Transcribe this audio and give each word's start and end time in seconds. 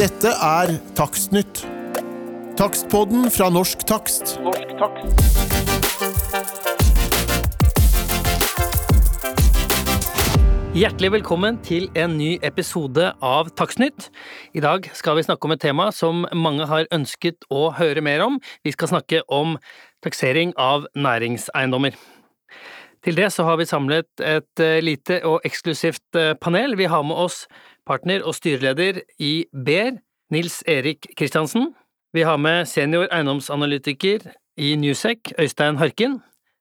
Dette 0.00 0.30
er 0.32 0.70
Takstnytt. 0.96 1.58
Takstpodden 2.56 3.26
fra 3.28 3.50
Norsk 3.52 3.82
Takst. 3.84 4.38
Norsk 4.40 4.70
takst. 4.80 5.10
Hjertelig 10.72 11.10
velkommen 11.18 11.58
til 11.60 11.90
en 11.92 12.16
ny 12.16 12.38
episode 12.40 13.10
av 13.20 13.50
Takstnytt. 13.60 14.08
I 14.56 14.64
dag 14.64 14.88
skal 14.96 15.20
vi 15.20 15.26
snakke 15.28 15.44
om 15.44 15.52
et 15.52 15.60
tema 15.60 15.90
som 15.92 16.24
mange 16.32 16.64
har 16.70 16.88
ønsket 16.96 17.44
å 17.52 17.66
høre 17.76 18.00
mer 18.00 18.24
om. 18.24 18.40
Vi 18.64 18.72
skal 18.72 18.94
snakke 18.94 19.20
om 19.28 19.58
taksering 20.00 20.56
av 20.56 20.88
næringseiendommer. 20.96 21.92
Til 23.04 23.16
det 23.16 23.30
så 23.32 23.44
har 23.44 23.60
vi 23.60 23.68
samlet 23.68 24.20
et 24.20 24.60
eh, 24.60 24.80
lite 24.84 25.22
og 25.28 25.44
eksklusivt 25.44 26.16
eh, 26.16 26.34
panel. 26.40 26.76
Vi 26.76 26.88
har 26.88 27.04
med 27.04 27.16
oss 27.16 27.46
partner 27.90 28.22
og 28.22 28.36
styreleder 28.38 29.02
i 29.18 29.46
BER, 29.50 29.98
Nils 30.30 30.60
Erik 30.70 31.10
Kristiansen. 31.18 31.72
Vi 32.14 32.22
har 32.26 32.38
med 32.38 32.68
senior 32.70 33.08
eiendomsanalytiker 33.10 34.28
i 34.60 34.74
Newsec, 34.78 35.32
Øystein 35.38 35.78
Harkin. 35.80 36.20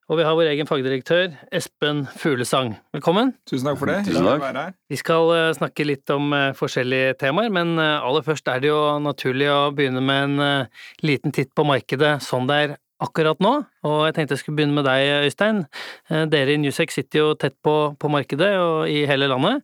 Og 0.09 0.17
vi 0.17 0.23
har 0.25 0.33
vår 0.33 0.47
egen 0.49 0.65
fagdirektør, 0.65 1.35
Espen 1.53 2.07
Fuglesang. 2.17 2.71
Velkommen. 2.95 3.35
Tusen 3.45 3.69
takk 3.69 3.77
for 3.77 3.91
det. 3.91 3.99
Tusen 4.07 4.15
Hyggelig 4.15 4.25
å 4.25 4.31
takk. 4.31 4.45
være 4.47 4.63
her. 4.65 4.73
Vi 4.89 4.97
skal 4.97 5.33
eh, 5.35 5.51
snakke 5.59 5.85
litt 5.85 6.13
om 6.15 6.33
eh, 6.33 6.47
forskjellige 6.57 7.13
temaer, 7.21 7.53
men 7.53 7.77
eh, 7.77 8.07
aller 8.09 8.25
først 8.25 8.49
er 8.49 8.63
det 8.63 8.71
jo 8.71 8.81
naturlig 9.05 9.51
å 9.53 9.59
begynne 9.77 10.01
med 10.01 10.25
en 10.31 10.65
liten 11.05 11.35
titt 11.35 11.53
på 11.53 11.67
markedet 11.69 12.15
sånn 12.25 12.49
det 12.49 12.59
er 12.63 12.75
akkurat 13.05 13.37
nå. 13.37 13.53
Og 13.85 14.01
jeg 14.07 14.17
tenkte 14.17 14.33
jeg 14.33 14.47
skulle 14.47 14.63
begynne 14.63 14.81
med 14.81 14.89
deg, 14.89 15.29
Øystein. 15.29 15.61
Dere 16.09 16.57
i 16.57 16.59
Newsec 16.65 16.89
sitter 16.91 17.21
jo 17.21 17.31
tett 17.37 17.59
på, 17.61 17.77
på 18.01 18.11
markedet 18.17 18.55
og 18.57 18.89
i 18.89 19.05
hele 19.07 19.29
landet. 19.29 19.61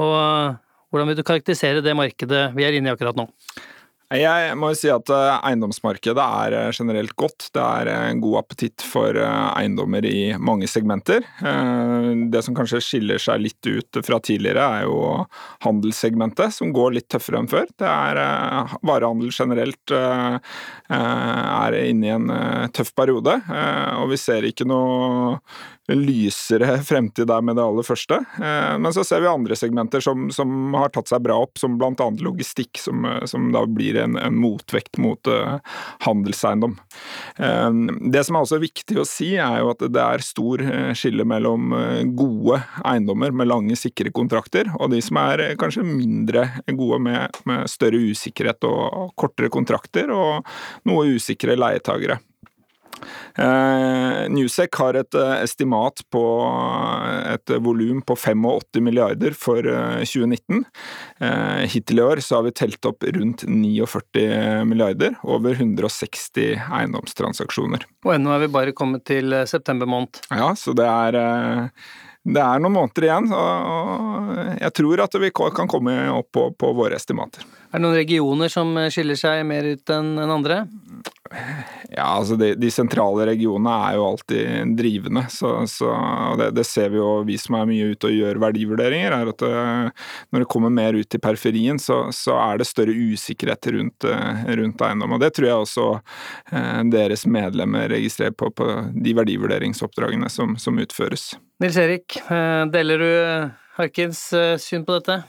Og 0.00 0.56
hvordan 0.92 1.08
vil 1.08 1.18
du 1.18 1.24
karakterisere 1.26 1.82
det 1.84 1.96
markedet 1.96 2.50
vi 2.56 2.66
er 2.68 2.76
inne 2.76 2.92
i 2.92 2.94
akkurat 2.94 3.16
nå? 3.16 3.30
Jeg 4.12 4.56
må 4.60 4.72
jo 4.72 4.76
si 4.76 4.90
at 4.92 5.08
eh, 5.12 5.44
eiendomsmarkedet 5.48 6.20
er 6.20 6.56
eh, 6.58 6.70
generelt 6.76 7.14
godt. 7.16 7.46
Det 7.54 7.62
er 7.62 7.88
eh, 7.88 8.08
en 8.10 8.20
god 8.20 8.42
appetitt 8.42 8.84
for 8.84 9.16
eiendommer 9.16 10.04
i 10.04 10.34
mange 10.36 10.68
segmenter. 10.68 11.24
Det 12.32 12.42
som 12.44 12.56
kanskje 12.56 12.82
skiller 12.84 13.22
seg 13.22 13.40
litt 13.40 13.68
ut 13.68 14.00
fra 14.04 14.18
tidligere, 14.20 14.66
er 14.82 14.84
jo 14.84 15.24
handelssegmentet, 15.64 16.52
som 16.52 16.74
går 16.76 16.98
litt 16.98 17.08
tøffere 17.12 17.40
enn 17.40 17.50
før. 17.50 17.72
Det 17.80 17.88
er 17.88 18.20
eh, 18.20 18.76
Varehandel 18.88 19.32
generelt 19.32 19.96
er 20.92 21.78
inne 21.80 22.08
i 22.08 22.12
en 22.12 22.32
tøff 22.74 22.92
periode, 22.96 23.38
og 23.96 24.10
vi 24.10 24.18
ser 24.20 24.44
ikke 24.44 24.66
noe 24.68 25.38
lysere 25.90 26.78
fremtid 26.82 27.26
der 27.26 27.42
med 27.42 27.56
det 27.58 27.64
aller 27.64 27.86
første. 27.86 28.20
Eh, 28.38 28.78
Men 28.78 28.92
så 28.94 29.04
ser 29.04 29.20
vi 29.20 29.30
andre 29.30 29.56
segmenter 29.58 30.00
som, 30.00 30.30
som 30.30 30.74
har 30.78 30.92
tatt 30.94 31.10
seg 31.10 31.24
bra 31.24 31.40
opp, 31.42 31.58
som 31.58 31.80
annet 31.82 32.22
logistikk, 32.22 32.78
som, 32.78 33.04
eh, 33.04 33.24
som 33.26 33.50
da 33.54 33.64
blir 33.66 33.98
en, 33.98 34.16
en 34.16 34.38
motvekt 34.38 35.00
mot 35.02 35.26
eh, 35.26 35.58
handelseiendom. 36.06 36.78
Det 38.12 38.22
som 38.24 38.36
er 38.36 38.44
også 38.44 38.58
viktig 38.62 38.96
å 39.00 39.06
si, 39.08 39.32
er 39.40 39.60
jo 39.62 39.72
at 39.72 39.82
det 39.92 40.02
er 40.02 40.24
stor 40.24 40.62
skille 40.98 41.24
mellom 41.28 41.72
gode 42.16 42.60
eiendommer 42.86 43.34
med 43.34 43.48
lange, 43.50 43.76
sikre 43.78 44.12
kontrakter, 44.14 44.70
og 44.78 44.92
de 44.92 45.00
som 45.04 45.18
er 45.22 45.44
kanskje 45.60 45.84
mindre 45.86 46.46
gode 46.76 47.00
med, 47.02 47.40
med 47.48 47.70
større 47.70 48.00
usikkerhet 48.12 48.68
og 48.68 49.14
kortere 49.18 49.50
kontrakter, 49.52 50.12
og 50.14 50.46
noe 50.88 51.16
usikre 51.16 51.56
leietagere. 51.58 52.20
Eh, 53.38 54.20
Newsec 54.32 54.78
har 54.80 54.98
et 55.00 55.18
eh, 55.18 55.34
estimat 55.42 56.04
på 56.12 56.24
et 57.32 57.54
volum 57.64 58.02
på 58.06 58.16
85 58.16 58.82
milliarder 58.84 59.36
for 59.38 59.66
eh, 59.66 60.04
2019. 60.04 60.64
Eh, 61.20 61.64
hittil 61.72 62.02
i 62.02 62.06
år 62.06 62.22
så 62.24 62.38
har 62.38 62.46
vi 62.48 62.54
telt 62.62 62.88
opp 62.88 63.04
rundt 63.16 63.44
49 63.48 64.64
milliarder, 64.68 65.16
over 65.22 65.58
160 65.58 66.56
eiendomstransaksjoner. 66.62 67.86
Og 68.06 68.14
ennå 68.16 68.32
er 68.34 68.46
vi 68.46 68.54
bare 68.54 68.76
kommet 68.76 69.06
til 69.08 69.32
eh, 69.32 69.48
september 69.50 69.90
måned. 69.90 70.22
Ja, 70.30 70.52
så 70.58 70.74
det 70.76 70.88
er 70.88 71.20
eh, 71.20 71.68
det 72.22 72.38
er 72.38 72.60
noen 72.62 72.76
måneder 72.76 73.02
igjen, 73.08 73.32
og 73.34 74.36
jeg 74.62 74.72
tror 74.78 75.00
at 75.02 75.16
vi 75.18 75.32
kan 75.34 75.70
komme 75.70 75.96
opp 76.14 76.28
på, 76.30 76.44
på 76.54 76.70
våre 76.78 76.94
estimater. 76.94 77.42
Er 77.72 77.80
det 77.80 77.86
noen 77.86 77.96
regioner 77.96 78.52
som 78.52 78.74
eh, 78.76 78.90
skiller 78.92 79.16
seg 79.16 79.46
mer 79.48 79.64
ut 79.64 79.92
enn 79.94 80.14
andre? 80.20 80.66
Ja, 81.88 82.18
altså 82.18 82.36
de, 82.36 82.50
de 82.60 82.68
sentrale 82.72 83.24
regionene 83.30 83.72
er 83.86 83.96
jo 83.96 84.04
alltid 84.10 84.74
drivende, 84.76 85.22
så, 85.32 85.54
så 85.68 85.92
det, 86.36 86.50
det 86.58 86.64
ser 86.68 86.90
vi 86.92 86.98
jo 87.00 87.08
vi 87.28 87.38
som 87.40 87.56
er 87.56 87.68
mye 87.68 87.92
ute 87.92 88.10
og 88.10 88.16
gjør 88.16 88.40
verdivurderinger, 88.42 89.16
er 89.16 89.30
at 89.32 89.40
det, 89.40 89.52
når 90.32 90.44
det 90.44 90.48
kommer 90.52 90.72
mer 90.72 90.96
ut 90.96 91.16
i 91.16 91.20
periferien, 91.22 91.80
så, 91.80 92.02
så 92.12 92.36
er 92.40 92.60
det 92.60 92.68
større 92.68 92.92
usikkerhet 92.92 93.70
rundt, 93.76 94.08
eh, 94.08 94.42
rundt 94.60 94.84
eiendom. 94.84 95.16
Og 95.16 95.22
det 95.24 95.32
tror 95.36 95.48
jeg 95.48 95.66
også 95.66 95.86
eh, 95.96 96.82
deres 96.92 97.24
medlemmer 97.24 97.88
registrerer 97.92 98.36
på, 98.36 98.50
på 98.52 98.68
de 98.92 99.16
verdivurderingsoppdragene 99.16 100.28
som, 100.32 100.58
som 100.60 100.80
utføres. 100.84 101.32
Nils 101.64 101.80
Erik, 101.80 102.20
eh, 102.28 102.64
deler 102.72 103.00
du 103.00 103.10
eh, 103.12 103.48
Harkins 103.78 104.26
eh, 104.36 104.58
syn 104.60 104.84
på 104.84 105.00
dette? 105.00 105.22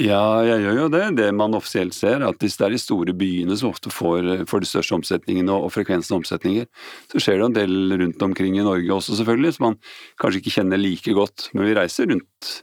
Ja, 0.00 0.40
jeg 0.40 0.62
gjør 0.62 0.78
jo 0.78 0.84
det. 0.88 1.02
Det 1.18 1.26
man 1.36 1.52
offisielt 1.52 1.92
ser, 1.92 2.22
er 2.22 2.30
at 2.30 2.40
hvis 2.40 2.54
det 2.56 2.64
er 2.64 2.72
de 2.72 2.78
store 2.80 3.12
byene 3.12 3.56
som 3.60 3.68
ofte 3.74 3.90
får, 3.92 4.46
får 4.48 4.62
de 4.64 4.68
største 4.70 4.96
omsetningene 4.96 5.52
og, 5.52 5.66
og 5.66 5.74
frekvensen 5.74 6.14
av 6.14 6.22
omsetninger, 6.22 6.64
så 7.12 7.20
skjer 7.20 7.42
det 7.42 7.48
en 7.50 7.56
del 7.58 7.96
rundt 8.00 8.24
omkring 8.24 8.56
i 8.56 8.64
Norge 8.64 8.88
også, 8.94 9.18
selvfølgelig, 9.18 9.52
som 9.58 9.66
man 9.68 9.76
kanskje 10.22 10.40
ikke 10.40 10.54
kjenner 10.54 10.80
like 10.80 11.12
godt. 11.18 11.50
Men 11.52 11.68
vi 11.68 11.76
reiser 11.76 12.08
rundt 12.08 12.54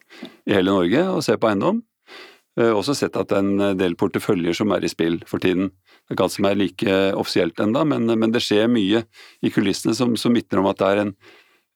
i 0.50 0.58
hele 0.58 0.74
Norge 0.74 1.06
og 1.12 1.22
ser 1.28 1.38
på 1.38 1.52
eiendom. 1.52 1.84
Også 2.60 2.96
sett 2.98 3.16
at 3.16 3.30
det 3.30 3.38
er 3.38 3.46
en 3.46 3.78
del 3.78 3.94
porteføljer 3.96 4.58
som 4.58 4.74
er 4.74 4.84
i 4.84 4.90
spill 4.92 5.22
for 5.30 5.40
tiden. 5.44 5.70
Det 5.70 6.10
er 6.10 6.18
ikke 6.18 6.26
alt 6.26 6.34
som 6.34 6.48
er 6.50 6.58
like 6.58 6.98
offisielt 7.14 7.62
enda, 7.62 7.86
men, 7.88 8.10
men 8.10 8.34
det 8.34 8.42
skjer 8.42 8.66
mye 8.74 9.04
i 9.46 9.54
kulissene 9.54 9.94
som, 9.96 10.18
som 10.18 10.34
vitner 10.34 10.64
om 10.64 10.72
at 10.74 10.82
det 10.82 10.90
er 10.90 11.04
en, 11.06 11.14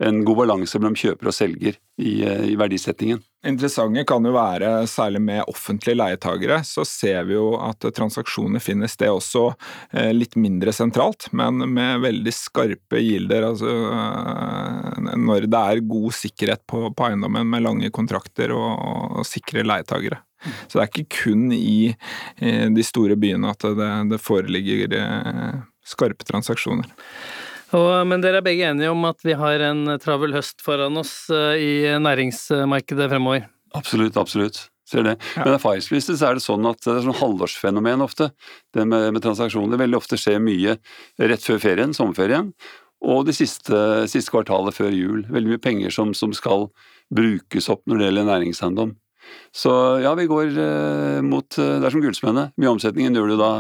en 0.04 0.24
god 0.26 0.38
balanse 0.38 0.80
mellom 0.80 0.96
kjøper 0.98 1.30
og 1.30 1.36
selger 1.36 1.78
i, 2.02 2.24
eh, 2.26 2.46
i 2.52 2.56
verdisettingen. 2.60 3.22
Interessante 3.48 4.04
kan 4.08 4.24
jo 4.24 4.32
være, 4.36 4.72
særlig 4.88 5.22
med 5.22 5.44
offentlige 5.52 5.98
leietagere, 6.00 6.62
så 6.64 6.86
ser 6.88 7.26
vi 7.28 7.36
jo 7.36 7.54
at 7.60 7.84
transaksjoner 7.96 8.64
finner 8.64 8.92
sted 8.92 9.12
også 9.12 9.46
eh, 9.92 10.12
litt 10.16 10.38
mindre 10.40 10.74
sentralt, 10.76 11.28
men 11.36 11.66
med 11.74 12.04
veldig 12.06 12.34
skarpe 12.36 13.02
gilder. 13.04 13.50
Altså 13.52 13.74
eh, 13.92 15.14
når 15.20 15.50
det 15.52 15.64
er 15.64 15.86
god 15.94 16.20
sikkerhet 16.20 16.64
på, 16.70 16.86
på 16.96 17.10
eiendommen 17.10 17.50
med 17.50 17.66
lange 17.66 17.92
kontrakter 17.96 18.56
og, 18.56 19.20
og 19.20 19.28
sikre 19.28 19.66
leietagere. 19.68 20.22
Så 20.68 20.76
det 20.76 20.82
er 20.84 20.90
ikke 20.92 21.22
kun 21.24 21.52
i 21.56 21.94
de 22.44 22.84
store 22.84 23.16
byene 23.16 23.54
at 23.54 23.64
det, 23.64 23.92
det 24.12 24.20
foreligger 24.20 24.92
skarpe 25.88 26.28
transaksjoner. 26.28 26.90
Og, 27.74 27.90
men 28.06 28.22
dere 28.22 28.42
er 28.42 28.46
begge 28.46 28.68
enige 28.70 28.92
om 28.94 29.08
at 29.10 29.24
vi 29.26 29.34
har 29.38 29.64
en 29.70 29.96
travel 30.02 30.36
høst 30.36 30.62
foran 30.62 31.00
oss 31.02 31.16
eh, 31.34 31.58
i 31.58 31.74
næringsmarkedet 31.98 33.10
fremover? 33.10 33.48
Absolutt, 33.74 34.20
absolutt. 34.20 34.68
Ser 34.90 35.06
det. 35.08 35.16
Men 35.40 35.56
erfaringsmessig 35.56 36.18
så 36.20 36.30
er 36.30 36.38
det 36.38 36.44
sånn 36.44 36.68
at 36.70 36.82
det 36.84 36.92
er 36.92 37.06
sånn 37.06 37.18
halvårsfenomen 37.18 38.04
ofte, 38.04 38.30
det 38.76 38.84
med, 38.86 39.14
med 39.16 39.24
transaksjoner. 39.24 39.80
Veldig 39.80 39.98
ofte 39.98 40.20
skjer 40.20 40.44
mye 40.44 40.76
rett 41.24 41.46
før 41.46 41.62
ferien, 41.64 41.96
sommerferien, 41.96 42.52
og 43.04 43.26
det 43.28 43.36
siste, 43.36 43.78
siste 44.12 44.32
kvartalet 44.32 44.76
før 44.76 44.92
jul. 44.96 45.24
Veldig 45.32 45.56
mye 45.56 45.64
penger 45.64 45.96
som, 45.96 46.14
som 46.16 46.36
skal 46.36 46.70
brukes 47.14 47.72
opp 47.72 47.84
når 47.88 48.00
det 48.00 48.10
gjelder 48.10 48.30
næringseiendom. 48.30 48.94
Så 49.56 49.72
ja, 50.04 50.12
vi 50.20 50.28
går 50.28 50.52
eh, 50.60 51.20
mot 51.24 51.58
eh, 51.58 51.76
Det 51.80 51.88
er 51.88 51.94
som 51.96 52.04
gullsmedene. 52.04 52.50
Mye 52.60 52.74
omsetningen 52.74 53.16
gjør 53.16 53.34
du 53.34 53.38
da 53.40 53.52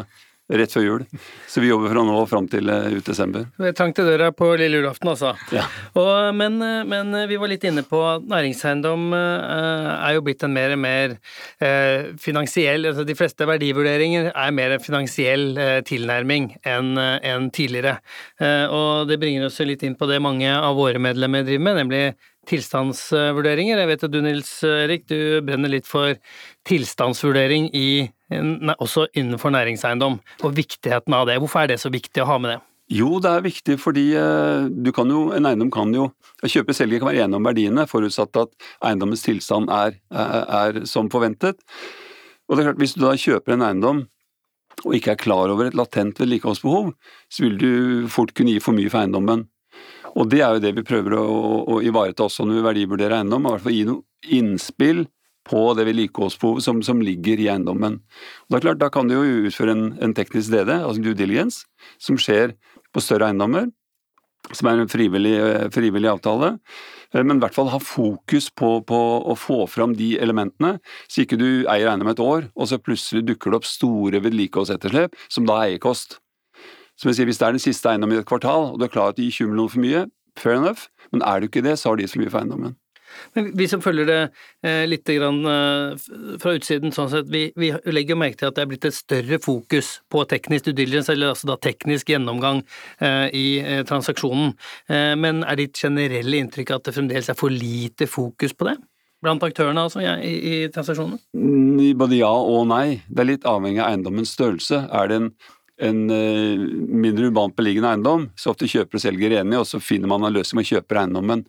rett 0.59 0.73
før 0.73 0.85
jul. 0.85 1.05
Så 1.49 1.61
vi 1.63 1.69
jobber 1.69 1.93
fra 1.93 2.03
nå 2.05 2.15
og 2.17 2.27
fram 2.31 2.47
til 2.51 2.69
eh, 2.71 2.97
ut 2.97 3.07
desember. 3.07 3.45
Det 3.59 3.71
er 3.71 3.77
trangt 3.77 3.99
i 4.01 4.05
døra 4.07 4.31
på 4.35 4.49
lille 4.59 4.81
julaften, 4.81 5.11
altså. 5.13 5.33
Ja. 5.55 5.65
Og, 5.99 6.33
men, 6.37 6.59
eh, 6.63 6.81
men 6.89 7.13
vi 7.29 7.39
var 7.41 7.51
litt 7.51 7.65
inne 7.67 7.85
på 7.87 8.01
at 8.07 8.27
næringseiendom 8.29 9.07
eh, 9.17 9.89
er 9.93 10.17
jo 10.17 10.25
blitt 10.25 10.45
en 10.45 10.55
mer 10.55 10.75
og 10.75 10.81
mer 10.83 11.15
eh, 11.63 12.13
finansiell 12.21 12.89
altså 12.89 13.05
De 13.07 13.15
fleste 13.17 13.47
verdivurderinger 13.47 14.31
er 14.31 14.55
mer 14.55 14.75
en 14.75 14.83
finansiell 14.83 15.57
eh, 15.57 15.79
tilnærming 15.87 16.51
enn 16.67 16.93
en 16.97 17.49
tidligere. 17.53 17.97
Eh, 18.41 18.65
og 18.67 19.09
det 19.09 19.19
bringer 19.21 19.47
oss 19.47 19.61
litt 19.63 19.83
inn 19.85 19.97
på 19.99 20.09
det 20.09 20.21
mange 20.23 20.49
av 20.53 20.77
våre 20.77 21.01
medlemmer 21.01 21.45
driver 21.47 21.67
med, 21.67 21.81
nemlig 21.83 22.03
tilstandsvurderinger. 22.49 23.79
Jeg 23.79 23.89
vet 23.91 24.05
at 24.07 24.13
du, 24.13 24.19
Nils 24.23 24.51
Erik, 24.67 25.07
du 25.11 25.39
brenner 25.45 25.71
litt 25.71 25.87
for 25.89 26.17
tilstandsvurdering 26.67 27.69
i, 27.77 27.87
også 28.77 29.07
innenfor 29.13 29.53
næringseiendom, 29.55 30.19
og 30.43 30.55
viktigheten 30.57 31.15
av 31.15 31.29
det. 31.29 31.39
Hvorfor 31.43 31.63
er 31.63 31.73
det 31.73 31.81
så 31.83 31.91
viktig 31.93 32.23
å 32.23 32.29
ha 32.33 32.39
med 32.41 32.55
det? 32.55 32.59
Jo, 32.91 33.15
det 33.23 33.31
er 33.31 33.45
viktig 33.45 33.77
fordi 33.79 34.09
eh, 34.19 34.65
du 34.67 34.91
kan 34.95 35.09
jo, 35.09 35.29
en 35.33 35.47
eiendom 35.47 35.71
kan 35.73 35.93
jo 35.95 36.11
Kjøper 36.43 36.73
og 36.73 36.75
selger 36.75 36.99
kan 36.99 37.07
være 37.07 37.21
enige 37.23 37.37
om 37.39 37.45
verdiene, 37.47 37.83
forutsatt 37.87 38.35
at 38.35 38.65
eiendommens 38.83 39.21
tilstand 39.23 39.69
er, 39.71 39.93
er, 40.11 40.41
er 40.43 40.79
som 40.89 41.07
forventet. 41.07 41.55
Og 42.49 42.57
det 42.57 42.65
er 42.65 42.67
klart, 42.67 42.81
Hvis 42.81 42.95
du 42.97 43.05
da 43.05 43.13
kjøper 43.15 43.55
en 43.55 43.63
eiendom 43.63 44.01
og 44.83 44.97
ikke 44.97 45.13
er 45.13 45.21
klar 45.21 45.53
over 45.53 45.69
et 45.69 45.77
latent 45.77 46.19
vedlikeholdsbehov, 46.19 46.91
så 47.31 47.45
vil 47.45 47.55
du 47.61 47.71
fort 48.11 48.33
kunne 48.35 48.51
gi 48.51 48.59
for 48.59 48.75
mye 48.75 48.91
for 48.91 49.03
eiendommen. 49.03 49.45
Og 50.19 50.29
det 50.29 50.43
er 50.45 50.55
jo 50.55 50.63
det 50.63 50.73
vi 50.77 50.85
prøver 50.85 51.17
å, 51.17 51.25
å 51.73 51.81
ivareta 51.85 52.27
også 52.27 52.45
når 52.45 52.59
vi 52.59 52.65
verdivurderer 52.67 53.19
eiendom, 53.19 53.47
i 53.47 53.53
hvert 53.53 53.65
fall 53.65 53.77
gi 53.77 53.85
noe 53.89 54.35
innspill 54.37 55.05
på 55.47 55.61
det 55.75 55.85
vedlikeholdsbehovet 55.89 56.63
som, 56.63 56.81
som 56.85 57.01
ligger 57.03 57.41
i 57.41 57.49
eiendommen. 57.51 57.99
Og 58.45 58.53
det 58.53 58.59
er 58.59 58.65
klart, 58.67 58.81
Da 58.83 58.91
kan 58.93 59.09
du 59.09 59.17
jo 59.17 59.49
utføre 59.49 59.75
en, 59.75 59.85
en 59.99 60.15
teknisk 60.15 60.53
DD, 60.53 60.71
altså 60.77 61.03
due 61.03 61.17
diligence, 61.19 61.65
som 61.99 62.19
skjer 62.19 62.55
på 62.93 63.03
større 63.03 63.31
eiendommer, 63.31 63.67
som 64.51 64.69
er 64.69 64.81
en 64.81 64.91
frivillig, 64.91 65.35
frivillig 65.75 66.11
avtale. 66.11 66.53
Eh, 67.13 67.23
men 67.23 67.37
i 67.37 67.43
hvert 67.43 67.55
fall 67.55 67.71
ha 67.73 67.79
fokus 67.83 68.49
på, 68.51 68.75
på, 68.87 69.01
å 69.23 69.35
få 69.39 69.63
fram 69.71 69.95
de 69.99 70.13
elementene, 70.21 70.77
så 71.07 71.23
ikke 71.23 71.39
du 71.39 71.47
eier 71.71 71.89
eiendom 71.91 72.11
et 72.11 72.23
år, 72.23 72.49
og 72.53 72.69
så 72.69 72.81
plutselig 72.81 73.25
dukker 73.29 73.53
det 73.53 73.61
opp 73.61 73.69
store 73.69 74.23
vedlikeholdsetterslep, 74.23 75.17
som 75.31 75.47
da 75.49 75.59
er 75.61 75.73
eierkost. 75.73 76.19
Som 76.99 77.09
jeg 77.09 77.17
sier, 77.17 77.25
Hvis 77.25 77.41
det 77.41 77.47
er 77.47 77.57
den 77.57 77.63
siste 77.63 77.89
eiendommen 77.89 78.17
i 78.17 78.21
et 78.21 78.29
kvartal, 78.29 78.73
og 78.73 78.79
du 78.79 78.85
er 78.85 78.93
klar 78.93 79.11
til 79.11 79.25
å 79.25 79.27
gi 79.27 79.43
20 79.43 79.49
millioner 79.49 79.73
for 79.73 79.83
mye, 79.83 80.05
fair 80.37 80.55
enough, 80.57 80.87
men 81.11 81.21
er 81.25 81.39
du 81.39 81.49
ikke 81.49 81.65
det, 81.65 81.77
så 81.79 81.89
har 81.89 81.97
de 81.97 82.07
så 82.07 82.21
mye 82.21 82.29
for 82.29 82.41
eiendommen. 82.41 82.77
Men 83.33 83.49
vi 83.57 83.67
som 83.69 83.81
følger 83.83 84.07
det 84.09 84.19
eh, 84.65 84.83
litt 84.89 85.05
grann, 85.05 85.41
eh, 85.49 86.37
fra 86.41 86.53
utsiden, 86.57 86.93
sånn 86.95 87.11
sett, 87.11 87.29
vi, 87.31 87.45
vi 87.59 87.71
legger 87.93 88.17
merke 88.19 88.39
til 88.39 88.49
at 88.49 88.57
det 88.57 88.63
er 88.65 88.71
blitt 88.71 88.87
et 88.89 88.97
større 88.97 89.39
fokus 89.43 89.95
på 90.11 90.23
teknisk 90.29 90.69
due 90.69 90.77
diligence, 90.77 91.11
eller 91.13 91.33
altså 91.33 91.51
da 91.51 91.59
teknisk 91.61 92.09
gjennomgang 92.13 92.63
eh, 92.99 93.27
i 93.29 93.45
eh, 93.61 93.83
transaksjonen. 93.89 94.55
Eh, 94.89 95.13
men 95.19 95.43
er 95.45 95.61
ditt 95.61 95.77
generelle 95.79 96.41
inntrykk 96.41 96.75
at 96.77 96.89
det 96.89 96.95
fremdeles 96.97 97.29
er 97.31 97.39
for 97.39 97.53
lite 97.53 98.09
fokus 98.09 98.55
på 98.57 98.69
det? 98.71 98.77
Blant 99.23 99.43
aktørene 99.45 99.85
altså, 99.87 100.01
ja, 100.03 100.17
i, 100.19 100.33
i 100.35 100.55
transaksjonene? 100.73 101.21
Både 101.95 102.17
ja 102.19 102.31
og 102.33 102.65
nei. 102.67 103.03
Det 103.07 103.23
er 103.23 103.29
litt 103.35 103.45
avhengig 103.47 103.79
av 103.79 103.93
eiendommens 103.93 104.33
størrelse. 104.35 104.81
Er 104.91 105.07
det 105.07 105.19
en 105.21 105.29
en 105.81 106.03
uh, 106.11 106.65
mindre 106.93 107.31
urbant 107.31 107.55
beliggende 107.57 107.89
eiendom, 107.89 108.27
så 108.37 108.51
ofte 108.53 108.69
kjøper 108.69 108.99
og 108.99 109.03
selger 109.03 109.39
enige, 109.39 109.63
og 109.63 109.67
så 109.67 109.81
finner 109.81 110.11
man 110.11 110.27
en 110.27 110.35
løsning 110.35 110.61
med 110.61 110.67
å 110.67 110.75
kjøpe 110.75 110.99
eiendommen, 111.01 111.43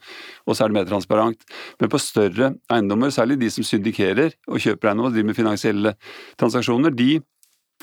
og 0.47 0.57
så 0.57 0.65
er 0.65 0.73
det 0.73 0.79
mer 0.79 0.89
transparent. 0.89 1.45
Men 1.81 1.93
på 1.93 2.01
større 2.01 2.55
eiendommer, 2.73 3.13
særlig 3.15 3.39
de 3.43 3.53
som 3.53 3.67
syndikerer 3.67 4.35
og 4.49 4.65
kjøper 4.65 4.91
eiendom 4.91 5.11
og 5.11 5.15
driver 5.15 5.31
med 5.31 5.39
finansielle 5.39 5.95
transaksjoner, 6.41 6.97
de 6.97 7.19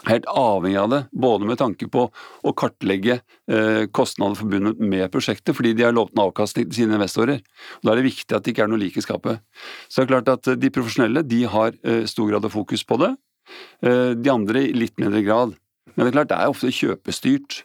er 0.01 0.13
helt 0.15 0.27
avhengig 0.33 0.79
av 0.81 0.89
det, 0.89 1.01
både 1.13 1.45
med 1.45 1.59
tanke 1.61 1.85
på 1.91 2.07
å 2.09 2.53
kartlegge 2.57 3.19
uh, 3.21 3.85
kostnader 3.93 4.39
forbundet 4.39 4.81
med 4.81 5.11
prosjektet, 5.13 5.53
fordi 5.53 5.75
de 5.77 5.85
har 5.85 5.93
lovt 5.93 6.15
en 6.15 6.25
avkastning 6.25 6.71
til 6.71 6.81
sine 6.81 6.97
investorer. 6.97 7.43
Og 7.81 7.85
Da 7.85 7.93
er 7.93 8.01
det 8.01 8.09
viktig 8.09 8.33
at 8.33 8.45
det 8.45 8.55
ikke 8.55 8.65
er 8.65 8.71
noe 8.71 8.81
lik 8.81 8.97
i 8.97 9.05
skapet. 9.05 9.43
Så 9.85 10.01
det 10.01 10.07
er 10.07 10.13
klart 10.15 10.31
at 10.39 10.55
uh, 10.55 10.57
de 10.57 10.73
profesjonelle 10.73 11.27
de 11.27 11.43
har 11.45 11.77
stor 12.09 12.31
grad 12.31 12.47
av 12.47 12.55
fokus 12.55 12.87
på 12.87 12.97
det, 13.03 13.13
de 13.81 14.29
andre 14.31 14.61
i 14.63 14.75
litt 14.77 14.93
mindre 15.01 15.19
grad. 15.25 15.55
Men 15.95 16.05
det 16.05 16.11
er 16.11 16.17
klart, 16.19 16.31
det 16.31 16.39
er 16.39 16.53
ofte 16.53 16.73
kjøpestyrt. 16.75 17.61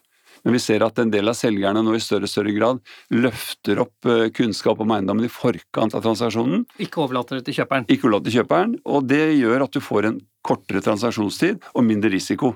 Men 0.46 0.54
vi 0.54 0.60
ser 0.62 0.84
at 0.86 1.00
en 1.02 1.10
del 1.10 1.26
av 1.26 1.34
selgerne 1.34 1.80
nå 1.82 1.96
i 1.96 2.02
større 2.02 2.28
og 2.28 2.30
større 2.30 2.52
grad 2.54 2.78
løfter 3.10 3.80
opp 3.82 4.06
eh, 4.06 4.28
kunnskap 4.34 4.78
om 4.82 4.92
eiendommen 4.94 5.26
i 5.26 5.32
forkant 5.32 5.96
av 5.96 6.04
transaksjonen. 6.04 6.62
Ikke 6.82 7.02
overlater 7.02 7.40
det 7.40 7.48
til 7.48 7.58
kjøperen. 7.58 7.88
Ikke 7.90 8.06
overlater 8.06 8.30
til 8.30 8.38
kjøperen, 8.38 8.76
og 8.86 9.08
det 9.10 9.24
gjør 9.40 9.66
at 9.66 9.74
du 9.74 9.82
får 9.82 10.10
en 10.12 10.20
kortere 10.46 10.84
transaksjonstid 10.86 11.66
og 11.72 11.86
mindre 11.88 12.12
risiko. 12.14 12.54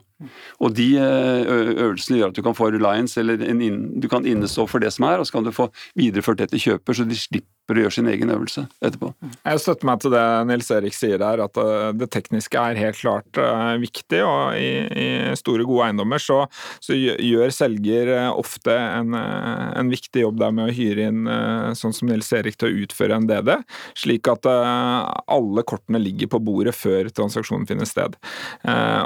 Og 0.61 0.75
de 0.77 0.89
eh, 1.01 1.53
øvelsene 1.87 2.21
gjør 2.21 2.33
at 2.33 2.37
du 2.37 2.45
kan 2.45 2.57
få 2.57 2.71
reliance, 2.75 3.19
eller 3.21 3.41
inn, 3.47 3.89
du 4.01 4.09
kan 4.11 4.27
innestå 4.29 4.67
for 4.71 4.83
det 4.83 4.93
som 4.95 5.09
er, 5.09 5.21
og 5.21 5.29
så 5.29 5.39
kan 5.39 5.47
du 5.47 5.55
få 5.55 5.71
videreført 5.99 6.43
det 6.43 6.51
til 6.53 6.65
kjøper, 6.71 6.97
så 6.97 7.07
de 7.09 7.17
slipper 7.19 7.79
å 7.79 7.85
gjøre 7.85 7.95
sin 7.95 8.11
egen 8.11 8.33
øvelse 8.35 8.65
etterpå. 8.83 9.13
Jeg 9.47 9.63
støtter 9.63 9.87
meg 9.89 10.03
til 10.03 10.13
det 10.13 10.25
Nils 10.51 10.71
Erik 10.75 10.97
sier 10.97 11.23
her, 11.25 11.45
at 11.47 11.61
eh, 11.63 11.87
det 11.97 12.11
tekniske 12.13 12.61
er 12.61 12.81
helt 12.81 13.01
klart 13.01 13.41
viktig. 13.81 14.21
Og 14.27 14.59
i, 14.59 14.71
i, 14.91 15.09
store, 15.39 15.65
gode 15.69 15.89
eiendommer 15.89 16.21
så, 16.23 16.43
så 16.83 16.97
gjør 16.97 17.55
selger 17.55 18.11
ofte 18.31 18.75
en, 18.75 19.15
en, 19.15 19.91
viktig 19.91 20.25
jobb 20.25 20.41
der 20.43 20.53
med 20.55 20.69
å 20.69 20.75
hyre 20.75 21.07
inn 21.11 21.31
sånn 21.79 21.95
som 21.95 22.11
Nils 22.11 22.29
Erik 22.37 22.59
til 22.61 22.69
å 22.69 22.85
utføre 22.85 23.17
en 23.17 23.27
DD, 23.29 23.53
slik 23.99 24.29
at 24.31 24.47
alle 24.47 25.65
kortene 25.67 26.01
ligger 26.03 26.31
på 26.35 26.43
bordet 26.45 26.75
før 26.77 27.11
transaksjonen 27.15 27.67
finner 27.69 27.89
sted. 27.89 28.17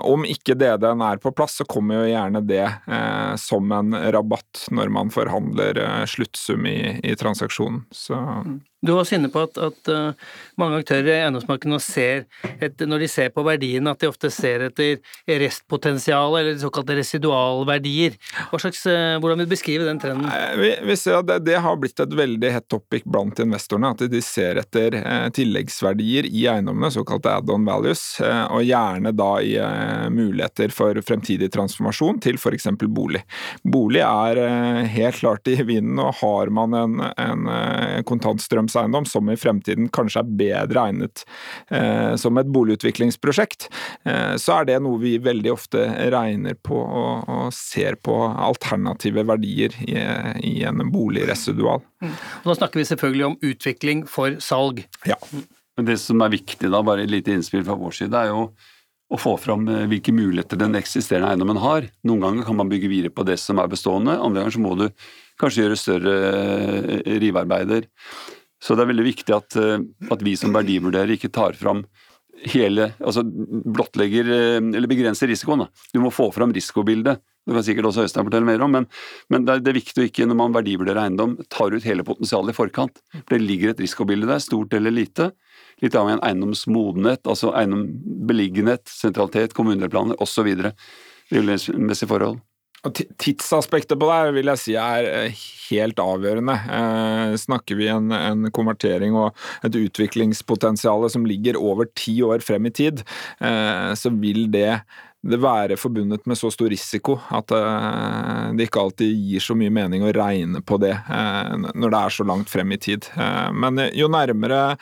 Om 0.04 0.26
ikke 0.28 0.56
DD-en 0.58 1.03
er 1.04 1.22
på 1.22 1.32
plass, 1.36 1.58
så 1.60 1.66
kommer 1.68 2.02
jo 2.02 2.12
gjerne 2.12 2.42
det 2.46 2.66
som 3.40 3.72
en 3.74 3.96
rabatt 4.14 4.66
når 4.74 4.92
man 4.94 5.12
forhandler 5.14 5.80
sluttsum 6.10 6.66
i, 6.70 7.00
i 7.04 7.14
transaksjonen. 7.18 7.84
Så 7.94 8.16
mm. 8.16 8.58
Du 8.84 8.92
var 8.92 9.14
inne 9.14 9.30
på 9.32 9.40
at, 9.46 9.56
at 9.56 9.88
uh, 9.88 10.32
mange 10.60 10.82
aktører 10.82 11.06
i 11.08 11.16
eiendomsmarkedet 11.22 11.80
ser 11.80 12.24
etter, 12.60 12.88
når 12.88 13.04
de 13.04 13.08
ser 13.08 13.30
på 13.32 13.44
verdiene, 13.46 13.94
at 13.94 14.02
de 14.02 14.10
ofte 14.10 14.28
ser 14.32 14.66
etter 14.66 14.98
restpotensial, 15.40 16.36
eller 16.36 16.58
såkalte 16.60 16.98
residualverdier. 16.98 18.18
Slags, 18.52 18.82
uh, 18.84 19.16
hvordan 19.22 19.40
vil 19.40 19.48
du 19.48 19.54
beskrive 19.54 19.88
den 19.88 20.00
trenden? 20.02 20.28
Vi, 20.60 20.74
vi 20.84 20.96
ser 21.00 21.22
at 21.22 21.30
det, 21.30 21.38
det, 21.48 21.56
har 21.64 21.78
blitt 21.80 22.02
et 22.04 22.16
veldig 22.18 22.50
hett 22.58 22.66
topic 22.68 23.06
blant 23.08 23.40
investorene, 23.40 23.94
at 23.94 24.04
de 24.12 24.20
ser 24.24 24.60
etter 24.60 24.98
uh, 25.00 25.30
tilleggsverdier 25.32 26.28
i 26.28 26.44
eiendommene, 26.52 26.92
såkalte 26.92 27.32
add-on 27.38 27.64
values, 27.64 28.04
og 28.20 28.60
gjerne 28.66 29.14
da 29.16 29.30
i 29.40 29.54
muligheter 30.12 30.72
for 30.74 30.98
fremtidig 31.06 31.48
transformasjon 31.54 32.20
til 32.24 32.36
f.eks. 32.36 32.68
bolig. 32.84 33.22
Bolig 33.64 34.02
er 34.04 34.40
helt 34.90 35.18
klart 35.22 35.48
i 35.48 35.56
vinden, 35.62 35.98
og 36.02 36.18
har 36.20 36.52
man 36.54 36.76
en, 36.76 37.00
en 37.00 37.48
kontantstrøm 38.08 38.68
eiendom, 38.80 39.06
som 39.08 39.30
i 39.30 39.38
fremtiden 39.38 39.88
kanskje 39.94 40.22
er 40.22 40.34
bedre 40.40 40.86
egnet 40.88 41.24
eh, 41.70 42.14
som 42.20 42.38
et 42.40 42.50
boligutviklingsprosjekt, 42.54 43.68
eh, 44.08 44.34
så 44.40 44.60
er 44.60 44.70
det 44.70 44.78
noe 44.84 45.00
vi 45.02 45.16
veldig 45.22 45.52
ofte 45.54 45.86
regner 46.14 46.58
på 46.58 46.78
og, 46.84 47.28
og 47.30 47.48
ser 47.56 47.98
på 48.02 48.16
alternative 48.32 49.26
verdier 49.28 49.74
i, 49.86 49.98
i 50.44 50.54
en 50.68 50.84
boligresidual. 50.92 51.82
Mm. 52.04 52.14
Og 52.42 52.52
da 52.52 52.58
snakker 52.60 52.82
vi 52.82 52.88
selvfølgelig 52.90 53.28
om 53.30 53.40
utvikling 53.50 54.06
for 54.10 54.38
salg. 54.44 54.84
Ja. 55.08 55.18
Men 55.76 55.88
Det 55.90 55.98
som 56.02 56.22
er 56.22 56.34
viktig, 56.34 56.70
da, 56.70 56.82
bare 56.86 57.04
et 57.04 57.12
lite 57.12 57.34
innspill 57.34 57.64
fra 57.66 57.76
vår 57.78 57.98
side, 57.98 58.14
er 58.14 58.30
jo 58.30 58.48
å 59.12 59.20
få 59.20 59.34
fram 59.40 59.66
eh, 59.68 59.84
hvilke 59.90 60.14
muligheter 60.14 60.60
den 60.60 60.78
eksisterende 60.78 61.32
eiendommen 61.32 61.60
har. 61.62 61.88
Noen 62.08 62.24
ganger 62.24 62.48
kan 62.48 62.58
man 62.60 62.70
bygge 62.70 62.90
videre 62.90 63.14
på 63.14 63.26
det 63.26 63.38
som 63.42 63.60
er 63.60 63.70
bestående, 63.70 64.16
andre 64.16 64.42
ganger 64.42 64.56
så 64.56 64.64
må 64.64 64.74
du 64.80 64.86
kanskje 65.40 65.66
gjøre 65.66 65.80
større 65.80 66.16
eh, 66.30 67.12
rivearbeider. 67.22 67.88
Så 68.62 68.76
det 68.76 68.84
er 68.84 68.92
veldig 68.92 69.06
viktig 69.06 69.36
at, 69.36 69.56
eh, 69.60 69.78
at 70.14 70.24
vi 70.24 70.34
som 70.38 70.54
verdivurderer 70.54 71.16
ikke 71.16 71.32
tar 71.34 71.56
fram 71.58 71.84
hele 72.50 72.88
Altså 72.98 73.22
blottlegger 73.24 74.28
eh, 74.28 74.58
eller 74.58 74.90
begrenser 74.90 75.30
risikoen. 75.30 75.64
Da. 75.64 75.86
Du 75.94 76.00
må 76.02 76.12
få 76.14 76.30
fram 76.34 76.52
risikobildet. 76.54 77.22
Det 77.44 77.52
kan 77.52 77.64
sikkert 77.66 77.90
også 77.90 78.06
Øystein 78.06 78.24
fortelle 78.24 78.48
mer 78.48 78.62
om, 78.64 78.72
men, 78.72 78.86
men 79.28 79.44
det, 79.44 79.52
er, 79.52 79.60
det, 79.60 79.70
er, 79.70 79.76
viktig 79.76 80.00
å 80.00 80.06
ikke, 80.08 80.24
når 80.30 80.38
man 80.38 80.54
verdivurderer 80.54 81.02
eiendom, 81.02 81.34
tar 81.52 81.74
ut 81.76 81.84
hele 81.84 82.06
potensialet 82.06 82.54
i 82.54 82.56
forkant. 82.56 83.02
For 83.12 83.34
det 83.34 83.42
ligger 83.44 83.74
et 83.74 83.82
risikobilde 83.84 84.30
der, 84.30 84.40
stort 84.40 84.72
eller 84.76 84.94
lite. 84.94 85.28
Litt 85.84 85.98
av 85.98 86.08
eiendoms 86.14 86.64
modenhet, 86.72 87.20
altså 87.28 87.52
eiendom 87.52 87.84
beliggenhet, 88.30 88.88
sentralitet, 88.88 89.52
kommunedelplaner 89.56 90.16
osv. 90.24 90.48
Miljømessige 91.34 92.08
forhold. 92.08 92.40
Tidsaspektet 92.92 93.96
på 93.96 94.08
det 94.10 94.34
vil 94.36 94.50
jeg 94.52 94.60
si 94.60 94.74
er 94.76 95.06
eh, 95.08 95.44
helt 95.70 96.00
avgjørende. 96.02 96.56
Eh, 96.78 97.36
snakker 97.40 97.78
vi 97.80 97.88
en, 97.88 98.12
en 98.12 98.50
konvertering 98.52 99.16
og 99.16 99.32
et 99.64 99.78
utviklingspotensial 99.78 101.08
som 101.12 101.24
ligger 101.28 101.56
over 101.56 101.88
ti 101.96 102.18
år 102.24 102.44
frem 102.44 102.68
i 102.68 102.74
tid, 102.74 103.00
eh, 103.40 103.90
så 103.96 104.12
vil 104.12 104.46
det 104.52 104.82
det 105.24 105.38
være 105.40 105.78
forbundet 105.80 106.26
med 106.28 106.36
så 106.36 106.50
stor 106.52 106.68
risiko 106.68 107.14
at 107.32 107.48
uh, 107.56 108.50
det 108.52 108.66
ikke 108.66 108.82
alltid 108.82 109.22
gir 109.24 109.40
så 109.40 109.56
mye 109.56 109.72
mening 109.72 110.04
å 110.04 110.12
regne 110.12 110.60
på 110.60 110.76
det 110.82 110.92
uh, 110.92 111.54
når 111.72 111.94
det 111.94 112.00
er 112.02 112.12
så 112.18 112.28
langt 112.28 112.52
frem 112.52 112.76
i 112.76 112.80
tid. 112.90 113.08
Men 113.56 113.86
jo 113.96 114.10
nærmere 114.12 114.76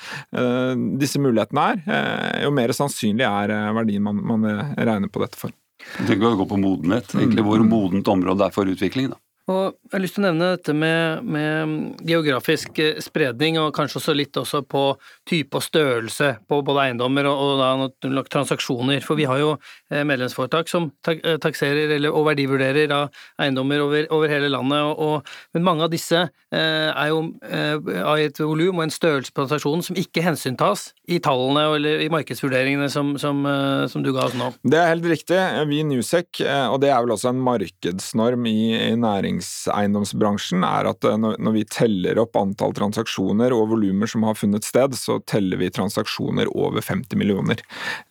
disse 0.99 1.23
mulighetene 1.23 1.69
er, 1.87 2.43
jo 2.43 2.51
mer 2.59 2.75
sannsynlig 2.75 3.29
er 3.29 3.55
verdien 3.79 4.03
man 4.03 4.51
regner 4.75 5.15
på 5.15 5.23
dette 5.23 5.39
for. 5.39 5.55
Tenker 6.07 6.31
å 6.31 6.39
gå 6.41 6.49
på 6.49 6.61
modenhet, 6.61 7.13
egentlig 7.15 7.45
hvor 7.47 7.63
modent 7.67 8.09
området 8.09 8.49
er 8.49 8.55
for 8.55 8.71
utvikling. 8.71 9.13
da. 9.13 9.21
Og 9.51 9.75
jeg 9.75 9.97
har 9.97 10.03
lyst 10.05 10.15
til 10.15 10.23
å 10.23 10.29
nevne 10.29 10.49
dette 10.55 10.73
med, 10.77 11.25
med, 11.27 11.73
geografisk 12.07 12.79
eh, 12.79 13.01
spredning, 13.03 13.57
og 13.59 13.73
kanskje 13.75 13.99
også 13.99 14.15
litt 14.15 14.39
også 14.39 14.61
på 14.63 14.85
type 15.27 15.59
og 15.59 15.65
størrelse 15.67 16.29
på 16.47 16.61
både 16.63 16.85
eiendommer 16.85 17.27
og, 17.27 17.63
og 17.83 18.29
transaksjoner. 18.31 19.03
For 19.03 19.19
vi 19.19 19.27
har 19.27 19.41
jo 19.43 19.57
eh, 19.91 20.05
medlemsforetak 20.07 20.71
som 20.71 20.93
eh, 21.11 21.41
takserer 21.43 21.97
eller, 21.97 22.15
og 22.15 22.29
verdivurderer 22.31 22.87
da, 22.93 23.01
eiendommer 23.43 23.83
over, 23.83 24.07
over, 24.15 24.31
hele 24.31 24.53
landet, 24.53 24.79
og, 24.79 25.03
og, 25.03 25.35
men 25.57 25.67
mange 25.67 25.89
av 25.89 25.91
disse 25.93 26.23
er 26.53 27.09
jo 27.09 27.19
av 27.43 28.21
et 28.21 28.37
volum 28.41 28.79
og 28.79 28.85
en 28.85 28.93
størrelse 28.93 29.33
på 29.33 29.41
transaksjonen 29.41 29.83
som 29.85 29.97
ikke 29.99 30.23
hensyntas 30.25 30.91
i 31.09 31.19
tallene 31.25 31.65
eller 31.79 32.05
i 32.05 32.11
markedsvurderingene 32.13 32.89
som, 32.93 33.15
som, 33.21 33.41
som, 33.89 34.05
du 34.05 34.11
ga 34.13 34.27
oss 34.27 34.37
nå. 34.37 34.51
Det 34.61 34.79
er 34.79 34.91
helt 34.91 35.09
riktig. 35.09 35.41
Vi 35.71 35.81
i 35.81 35.87
Newsec, 35.89 36.43
og 36.45 36.79
det 36.85 36.93
er 36.93 37.01
vel 37.05 37.15
også 37.17 37.33
en 37.33 37.41
markedsnorm 37.45 38.47
i, 38.51 38.59
i 38.93 38.93
næring 39.01 39.32
næringseiendomsbransjen, 39.33 40.65
er 40.65 40.89
at 40.91 41.05
eh, 41.05 41.17
når 41.19 41.55
vi 41.55 41.65
teller 41.69 42.19
opp 42.23 42.37
antall 42.37 42.75
transaksjoner 42.77 43.53
og 43.55 43.71
volumer 43.73 44.11
som 44.11 44.25
har 44.27 44.37
funnet 44.39 44.65
sted, 44.65 44.95
så 44.99 45.21
teller 45.27 45.61
vi 45.61 45.71
transaksjoner 45.71 46.51
over 46.55 46.81
50 46.81 47.19
millioner. 47.19 47.63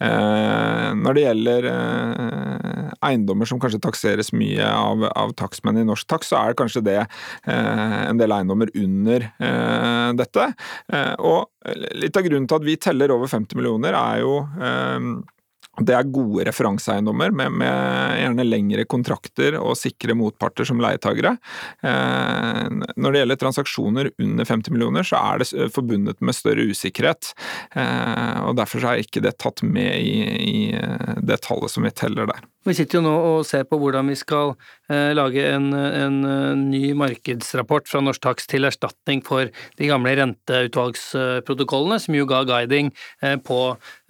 Eh, 0.02 0.92
når 0.98 1.18
det 1.18 1.26
gjelder 1.26 1.70
eh, 1.72 2.92
eiendommer 3.02 3.50
som 3.50 3.60
kanskje 3.62 3.82
takseres 3.82 4.32
mye 4.34 4.66
av, 4.66 5.06
av 5.16 5.34
takstmenn 5.40 5.82
i 5.82 5.88
norsk 5.88 6.08
takst, 6.08 6.32
så 6.32 6.40
er 6.40 6.52
det 6.52 6.60
kanskje 6.62 6.84
det 6.86 7.00
en 7.52 8.20
del 8.20 8.32
eiendommer 8.32 8.70
under 8.78 9.26
dette. 10.18 10.46
Og 11.26 11.72
litt 11.98 12.18
av 12.18 12.26
grunnen 12.26 12.48
til 12.50 12.60
at 12.60 12.68
vi 12.68 12.78
teller 12.82 13.14
over 13.16 13.32
50 13.32 13.58
millioner, 13.58 13.98
er 13.98 14.22
jo 14.22 14.36
det 15.80 15.94
er 15.96 16.10
gode 16.12 16.44
referanseeiendommer 16.50 17.32
med, 17.32 17.54
med, 17.62 18.16
gjerne 18.20 18.44
lengre 18.44 18.84
kontrakter 18.92 19.56
og 19.62 19.78
sikre 19.80 20.16
motparter 20.20 20.68
som 20.68 20.82
leietagere. 20.84 21.38
Eh, 21.88 22.66
når 23.00 23.16
det 23.16 23.22
gjelder 23.22 23.40
transaksjoner 23.40 24.10
under 24.20 24.50
50 24.50 24.76
millioner, 24.76 25.08
så 25.08 25.22
er 25.22 25.40
det 25.40 25.72
forbundet 25.72 26.20
med 26.20 26.36
større 26.36 26.68
usikkerhet. 26.68 27.32
Eh, 27.72 28.42
og 28.50 28.58
Derfor 28.60 28.84
er 28.84 29.06
ikke 29.06 29.24
det 29.24 29.38
tatt 29.40 29.64
med 29.64 29.96
i, 29.96 30.18
i 30.44 30.66
eh, 30.76 31.16
det 31.24 31.40
tallet 31.48 31.72
som 31.72 31.88
vi 31.88 31.96
teller 31.96 32.28
der. 32.28 32.44
Vi 32.62 32.76
sitter 32.78 33.00
jo 33.00 33.06
nå 33.08 33.12
og 33.26 33.46
ser 33.50 33.64
på 33.66 33.78
hvordan 33.82 34.12
vi 34.12 34.16
skal 34.20 34.52
eh, 34.92 35.16
lage 35.18 35.42
en, 35.50 35.72
en, 35.74 36.18
eh, 36.30 36.60
ny 36.60 36.92
markedsrapport 36.94 37.90
fra 37.90 38.04
Norsk 38.06 38.22
Takst 38.22 38.52
til 38.52 38.70
erstatning 38.70 39.24
for 39.26 39.50
de 39.80 39.90
gamle 39.90 40.14
renteutvalgsprotokollene, 40.20 41.98
som 42.04 42.20
jo 42.20 42.28
ga 42.30 42.44
guiding 42.46 42.92
eh, 43.26 43.40
på, 43.42 43.60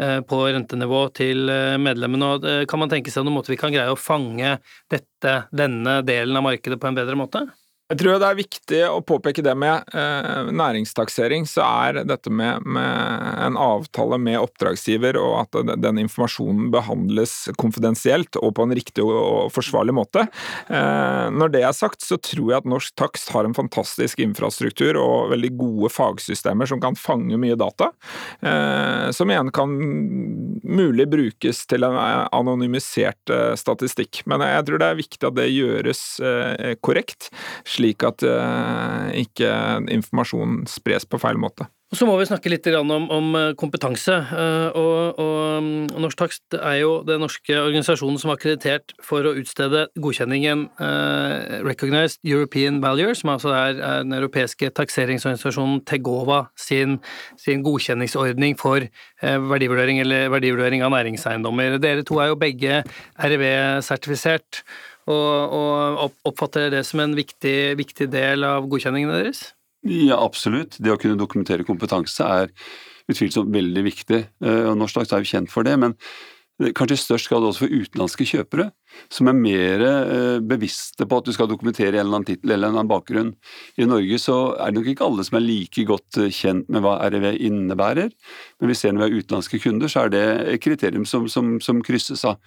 eh, 0.03 0.19
på, 0.27 0.41
rentenivå 0.51 1.05
til 1.15 1.47
eh, 1.47 1.77
medlemmene. 1.79 2.33
Og 2.35 2.49
eh, 2.51 2.65
kan 2.67 2.83
man 2.83 2.91
tenke 2.91 3.13
seg 3.13 3.23
noen 3.23 3.39
måte 3.39 3.53
vi 3.53 3.59
kan 3.61 3.71
greie 3.71 3.87
å 3.87 3.99
fange 3.99 4.57
dette, 4.91 5.37
denne 5.55 6.01
delen 6.03 6.35
av 6.35 6.49
markedet 6.51 6.81
på 6.81 6.91
en 6.91 6.99
bedre 6.99 7.15
måte? 7.23 7.47
Jeg 7.91 7.99
tror 7.99 8.21
det 8.21 8.27
er 8.29 8.37
viktig 8.37 8.77
å 8.87 8.99
påpeke 9.03 9.43
det 9.43 9.51
med 9.59 9.89
eh, 9.91 10.49
næringstaksering, 10.55 11.43
så 11.49 11.65
er 11.65 11.97
dette 12.07 12.31
med, 12.31 12.63
med, 12.63 13.25
en 13.43 13.57
avtale 13.59 14.15
med 14.21 14.37
oppdragsgiver 14.39 15.17
og 15.19 15.33
at 15.41 15.57
den 15.83 15.99
informasjonen 15.99 16.69
behandles 16.71 17.49
konfidensielt 17.59 18.39
og 18.39 18.53
på 18.55 18.63
en 18.63 18.75
riktig 18.77 19.03
og 19.03 19.51
forsvarlig 19.51 19.95
måte. 19.97 20.23
Eh, 20.71 21.27
når 21.35 21.51
det 21.51 21.65
er 21.67 21.75
sagt, 21.75 21.99
så 22.07 22.15
tror 22.15 22.53
jeg 22.53 22.61
at 22.61 22.69
norsk 22.71 22.95
takst 22.95 23.33
har 23.35 23.49
en 23.49 23.57
fantastisk 23.57 24.23
infrastruktur 24.23 24.95
og 25.01 25.33
veldig 25.33 25.51
gode 25.59 25.91
fagsystemer 25.91 26.71
som 26.71 26.79
kan 26.79 26.95
fange 26.95 27.35
mye 27.43 27.59
data, 27.59 27.91
eh, 28.39 29.11
som 29.11 29.35
igjen 29.35 29.51
kan 29.51 29.75
mulig 30.63 31.09
brukes 31.11 31.65
til 31.67 31.89
en 31.89 31.99
anonymisert 32.31 33.35
eh, 33.35 33.51
statistikk. 33.59 34.23
Men 34.31 34.47
jeg 34.47 34.69
tror 34.69 34.79
det 34.79 34.89
er 34.93 35.03
viktig 35.03 35.27
at 35.27 35.39
det 35.43 35.51
gjøres 35.51 36.05
eh, 36.23 36.73
korrekt 36.79 37.33
slik 37.67 37.80
at 38.07 38.25
uh, 38.27 39.09
ikke 39.17 39.51
informasjon 39.91 40.63
spres 40.69 41.07
på 41.09 41.19
feil 41.21 41.39
måte. 41.41 41.67
Og 41.91 41.99
Så 41.99 42.05
må 42.07 42.13
vi 42.15 42.23
snakke 42.23 42.47
litt 42.47 42.67
om, 42.71 42.91
om 43.11 43.33
eh, 43.35 43.49
kompetanse. 43.59 44.13
Uh, 44.31 44.69
og, 44.79 45.19
og, 45.19 45.39
mm, 45.65 45.99
Norsk 45.99 46.21
Takst 46.21 46.55
er 46.55 46.77
jo 46.79 46.93
den 47.03 47.19
norske 47.19 47.51
organisasjonen 47.51 48.15
som 48.21 48.31
er 48.31 48.37
akkreditert 48.37 48.95
for 49.03 49.27
å 49.27 49.33
utstede 49.35 49.83
godkjenningen 49.99 50.63
eh, 50.79 51.59
Recognized 51.67 52.23
European 52.23 52.79
Valuer, 52.83 53.11
som 53.17 53.33
altså 53.35 53.51
er, 53.57 53.75
er 53.83 54.05
den 54.05 54.15
europeiske 54.15 54.71
takseringsorganisasjonen 54.79 55.83
Tegova 55.89 56.45
sin, 56.55 57.01
sin 57.35 57.65
godkjenningsordning 57.67 58.55
for 58.61 58.87
eh, 58.87 59.37
verdivurdering 59.51 59.99
verdivurdering 60.31 60.87
av 60.87 60.95
næringseiendommer. 60.95 61.75
Dere 61.83 62.07
to 62.07 62.23
er 62.23 62.31
jo 62.31 62.39
begge 62.39 62.85
REV-sertifisert 63.19 64.63
og, 65.11 65.57
og 65.59 66.21
oppfatter 66.29 66.71
det 66.71 66.85
som 66.87 67.03
en 67.03 67.19
viktig, 67.19 67.73
viktig 67.81 68.07
del 68.15 68.47
av 68.47 68.71
godkjenningen 68.71 69.11
deres? 69.11 69.49
Ja, 69.81 70.19
absolutt. 70.21 70.77
Det 70.77 70.91
å 70.93 70.99
kunne 71.01 71.17
dokumentere 71.17 71.65
kompetanse 71.65 72.25
er 72.25 72.51
utvilsomt 73.09 73.49
veldig 73.53 73.83
viktig. 73.87 74.21
Eh, 74.45 74.67
og 74.69 74.77
Norsk 74.77 74.99
Dags 74.99 75.15
er 75.15 75.23
jo 75.23 75.31
kjent 75.31 75.51
for 75.51 75.65
det, 75.65 75.73
men 75.81 75.97
kanskje 76.77 76.93
i 76.93 77.01
størst 77.01 77.29
grad 77.31 77.45
også 77.47 77.63
for 77.63 77.73
utenlandske 77.73 78.27
kjøpere, 78.29 78.67
som 79.09 79.31
er 79.31 79.37
mer 79.39 79.83
eh, 79.87 80.37
bevisste 80.45 81.07
på 81.09 81.17
at 81.17 81.25
du 81.25 81.33
skal 81.33 81.49
dokumentere 81.49 81.95
en 81.95 82.03
eller 82.03 82.19
annen 82.19 82.29
tittel 82.29 82.53
eller 82.53 82.69
en 82.69 82.75
eller 82.75 82.83
annen 82.83 82.91
bakgrunn. 82.91 83.33
I 83.81 83.89
Norge 83.89 84.21
så 84.21 84.37
er 84.53 84.69
det 84.69 84.77
nok 84.77 84.91
ikke 84.93 85.07
alle 85.07 85.25
som 85.25 85.39
er 85.39 85.47
like 85.47 85.87
godt 85.89 86.21
eh, 86.21 86.29
kjent 86.29 86.69
med 86.69 86.85
hva 86.85 86.99
REV 87.09 87.31
innebærer, 87.39 88.13
men 88.61 88.73
vi 88.73 88.77
ser 88.77 88.93
når 88.93 89.01
vi 89.01 89.07
har 89.07 89.23
utenlandske 89.23 89.61
kunder, 89.65 89.89
så 89.89 90.05
er 90.05 90.13
det 90.13 90.25
et 90.53 90.61
kriterium 90.61 91.07
som, 91.09 91.25
som, 91.31 91.55
som 91.63 91.81
krysses 91.85 92.21
av. 92.29 92.37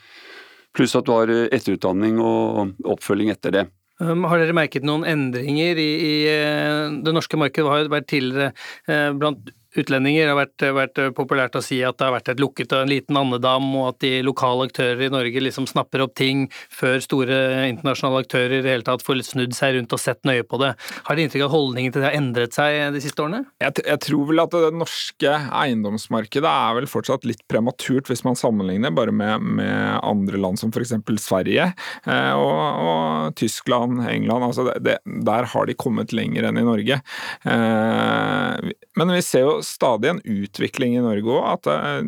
Pluss 0.74 0.94
at 0.98 1.06
du 1.06 1.14
har 1.14 1.30
etterutdanning 1.54 2.22
og 2.22 2.78
oppfølging 2.94 3.34
etter 3.34 3.54
det. 3.54 3.66
Um, 4.02 4.24
har 4.26 4.40
dere 4.42 4.56
merket 4.56 4.86
noen 4.86 5.04
endringer 5.06 5.78
i, 5.78 5.90
i 6.02 6.14
eh, 6.26 6.94
det 7.06 7.12
norske 7.14 7.38
markedet? 7.38 7.70
Har 7.70 7.92
vært 7.92 8.08
tidligere 8.10 8.50
eh, 8.90 9.12
blant 9.14 9.52
utlendinger. 9.80 10.26
Det 10.26 10.32
har 10.32 10.40
vært, 10.40 10.66
vært, 10.78 11.00
populært 11.16 11.58
å 11.58 11.62
si 11.64 11.80
at 11.86 11.98
det 11.98 12.08
har 12.08 12.14
vært 12.16 12.30
et 12.32 12.42
lukket 12.42 12.72
og 12.74 12.84
en 12.84 12.92
liten 12.92 13.18
andedam, 13.18 13.66
og 13.80 13.90
at 13.92 14.00
de 14.04 14.12
lokale 14.26 14.68
aktører 14.68 15.06
i 15.06 15.12
Norge 15.12 15.42
liksom 15.42 15.68
snapper 15.70 16.04
opp 16.06 16.14
ting 16.18 16.46
før 16.72 17.00
store 17.04 17.38
internasjonale 17.70 18.24
aktører 18.24 18.58
i 18.58 18.62
det 18.64 18.74
hele 18.74 18.86
tatt 18.86 19.04
får 19.04 19.22
snudd 19.26 19.54
seg 19.56 19.78
rundt 19.78 19.94
og 19.94 20.02
sett 20.02 20.22
nøye 20.28 20.46
på 20.46 20.60
det. 20.62 20.74
Har 21.06 21.16
dere 21.16 21.28
inntrykk 21.28 21.46
av 21.46 21.50
at 21.50 21.56
holdningen 21.56 21.94
til 21.94 22.04
det 22.04 22.10
har 22.10 22.18
endret 22.18 22.56
seg 22.56 22.78
de 22.94 23.02
siste 23.04 23.24
årene? 23.24 23.44
Jeg, 23.62 23.76
jeg, 23.82 24.00
tror 24.04 24.28
vel 24.30 24.44
at 24.44 24.54
det 24.54 24.72
norske 24.76 25.34
eiendomsmarkedet 25.64 26.50
er 26.50 26.78
vel 26.78 26.88
fortsatt 26.90 27.26
litt 27.28 27.44
prematurt 27.50 28.10
hvis 28.10 28.24
man 28.26 28.38
sammenligner 28.38 28.94
bare 28.94 29.14
med, 29.14 29.44
med 29.60 29.98
andre 30.02 30.40
land 30.40 30.60
som 30.60 30.72
f.eks. 30.74 30.94
Sverige 31.24 31.70
eh, 31.70 32.32
og, 32.36 32.84
og, 32.84 33.34
Tyskland, 33.38 34.02
England. 34.08 34.44
Altså 34.50 34.66
det, 34.68 34.78
det, 34.84 34.98
der 35.26 35.48
har 35.54 35.68
de 35.68 35.76
kommet 35.78 36.12
lenger 36.16 36.48
enn 36.48 36.60
i 36.60 36.66
Norge. 36.66 37.00
Eh, 37.48 38.72
men 38.98 39.14
vi 39.14 39.22
ser 39.24 39.46
jo 39.46 39.54
stadig 39.66 40.10
en 40.12 40.20
utvikling 40.24 40.96
i 40.96 41.04
Norge 41.04 41.38
òg, 41.38 41.44
at 41.54 41.68
det, 41.68 42.02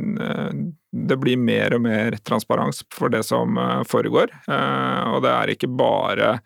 det, 1.09 1.17
blir 1.21 1.39
mer 1.41 1.75
og 1.77 1.83
mer 1.85 2.17
transparens 2.27 2.83
for 2.95 3.13
det 3.13 3.23
som 3.27 3.59
eh, 3.61 3.83
foregår. 3.89 4.33
Eh, 4.49 5.03
og 5.13 5.23
det 5.25 5.33
er 5.33 5.53
ikke 5.53 5.71
bare 5.71 6.37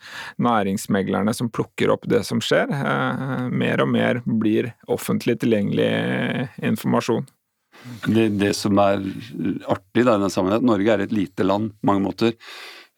næringsmeglerne 0.43 1.35
som 1.37 1.50
plukker 1.52 1.93
opp 1.95 2.09
det 2.11 2.23
som 2.29 2.43
skjer. 2.45 2.73
Eh, 2.75 3.47
mer 3.52 3.85
og 3.85 3.93
mer 3.93 4.23
blir 4.25 4.73
offentlig 4.90 5.38
tilgjengelig 5.43 5.90
informasjon. 6.73 7.29
Det, 8.05 8.29
det 8.40 8.52
som 8.59 8.76
er 8.83 9.00
artig 9.71 10.02
i 10.02 10.09
den 10.09 10.29
sammenhengen, 10.29 10.69
Norge 10.69 10.95
er 10.95 11.07
et 11.07 11.14
lite 11.17 11.47
land 11.47 11.73
på 11.79 11.93
mange 11.93 12.05
måter. 12.11 12.37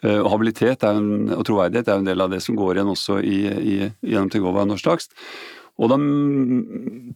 Og 0.03 0.27
habilitet 0.33 0.83
en, 0.83 1.29
og 1.31 1.45
troverdighet 1.47 1.87
er 1.87 2.01
en 2.01 2.07
del 2.09 2.25
av 2.25 2.33
det 2.33 2.41
som 2.43 2.57
går 2.59 2.75
igjen 2.75 2.89
også 2.91 3.21
i, 3.23 3.37
i, 3.47 3.75
gjennom 4.03 4.33
Tegova 4.35 4.65
Norsk 4.67 4.89
Takst. 4.89 5.15
Og 5.83 5.91
da 5.91 5.97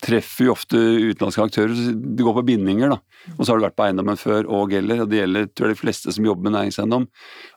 treffer 0.03 0.49
jo 0.49 0.55
ofte 0.57 0.79
utenlandske 0.79 1.45
aktører. 1.45 1.77
De 1.95 2.25
går 2.27 2.35
på 2.41 2.47
bindinger, 2.49 2.97
da. 2.97 3.27
Og 3.37 3.45
så 3.45 3.53
har 3.53 3.61
du 3.61 3.67
vært 3.69 3.77
på 3.79 3.85
eiendommen 3.87 4.19
før 4.19 4.49
og 4.51 4.75
gjelder, 4.75 5.05
og 5.05 5.13
det 5.13 5.21
gjelder 5.21 5.47
tror 5.53 5.69
jeg, 5.69 5.77
de 5.77 5.83
fleste 5.85 6.15
som 6.17 6.27
jobber 6.27 6.49
med 6.49 6.57
næringseiendom, 6.57 7.07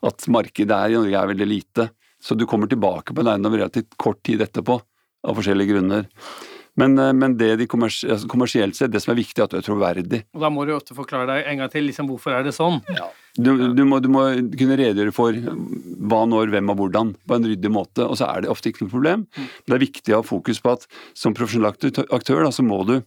at 0.06 0.30
markedet 0.30 0.78
er 0.78 0.94
i 0.94 1.00
Norge 1.00 1.24
er 1.24 1.32
veldig 1.34 1.50
lite. 1.50 1.88
Så 2.22 2.38
du 2.38 2.46
kommer 2.50 2.70
tilbake 2.70 3.16
på 3.16 3.24
en 3.24 3.34
eiendom 3.34 3.58
relativt 3.58 3.98
kort 3.98 4.22
tid 4.28 4.44
etterpå, 4.46 4.78
av 5.25 5.36
forskjellige 5.36 5.74
grunner. 5.74 6.06
Men, 6.79 6.98
eh, 7.00 7.13
men 7.13 7.36
det 7.39 7.53
de 7.59 7.67
kommers 7.69 8.01
altså 8.05 8.29
kommersielt 8.31 8.77
sett, 8.77 8.93
det 8.93 9.01
som 9.03 9.13
er 9.13 9.19
viktig, 9.19 9.38
er 9.39 9.48
at 9.48 9.55
du 9.55 9.59
er 9.59 9.65
troverdig. 9.65 10.21
Og 10.36 10.43
Da 10.45 10.51
må 10.53 10.65
du 10.67 10.74
ofte 10.75 10.98
forklare 10.98 11.27
deg 11.29 11.50
en 11.51 11.63
gang 11.63 11.74
til 11.74 11.88
liksom, 11.89 12.09
hvorfor 12.12 12.38
er 12.38 12.48
det 12.48 12.55
sånn. 12.55 12.79
Ja. 12.95 13.09
Du, 13.39 13.51
du, 13.75 13.83
må, 13.88 14.00
du, 14.03 14.09
må, 14.12 14.24
kunne 14.57 14.79
redegjøre 14.79 15.13
for 15.15 15.36
hva, 15.36 16.24
når, 16.27 16.50
hvem 16.55 16.74
og 16.74 16.81
hvordan 16.81 17.13
på 17.27 17.38
en 17.38 17.48
ryddig 17.51 17.71
måte, 17.71 18.03
og 18.03 18.17
så 18.19 18.31
er 18.31 18.43
det 18.43 18.51
ofte 18.51 18.71
ikke 18.71 18.86
noe 18.86 18.95
problem. 18.95 19.27
Mm. 19.36 19.53
Det 19.67 19.77
er 19.77 19.86
viktig 19.86 20.15
å 20.15 20.21
ha 20.21 20.27
fokus 20.27 20.59
på 20.63 20.74
at 20.75 20.89
som 21.17 21.36
profesjonell 21.38 21.71
aktør 21.71 22.43
da, 22.43 22.51
så 22.51 22.65
må 22.65 22.81
du 22.88 22.98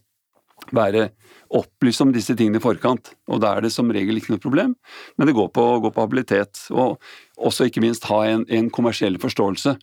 være 0.73 1.09
opplyst 1.53 2.01
om 2.01 2.13
disse 2.13 2.33
tingene 2.37 2.57
i 2.57 2.63
forkant, 2.63 3.11
og 3.29 3.41
da 3.43 3.51
er 3.53 3.65
det 3.65 3.73
som 3.75 3.91
regel 3.93 4.17
ikke 4.17 4.33
noe 4.33 4.41
problem. 4.41 4.73
Men 5.17 5.29
det 5.29 5.35
går 5.37 5.51
på, 5.53 5.65
går 5.83 5.93
på 5.93 6.05
habilitet, 6.05 6.63
og 6.73 6.97
også 7.37 7.67
ikke 7.69 7.83
minst 7.83 8.07
ha 8.09 8.23
en, 8.29 8.45
en 8.49 8.71
kommersiell 8.73 9.19
forståelse. 9.21 9.75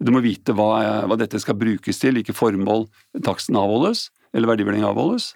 Du 0.00 0.12
må 0.14 0.22
vite 0.24 0.54
hva, 0.56 0.70
hva, 1.08 1.18
dette 1.20 1.40
skal 1.42 1.58
brukes 1.60 2.00
til, 2.00 2.16
hvilke 2.16 2.36
formål 2.36 2.86
taksten 3.26 3.58
avholdes, 3.60 4.08
eller 4.32 4.48
verdivurderingen 4.48 4.88
avholdes. 4.88 5.34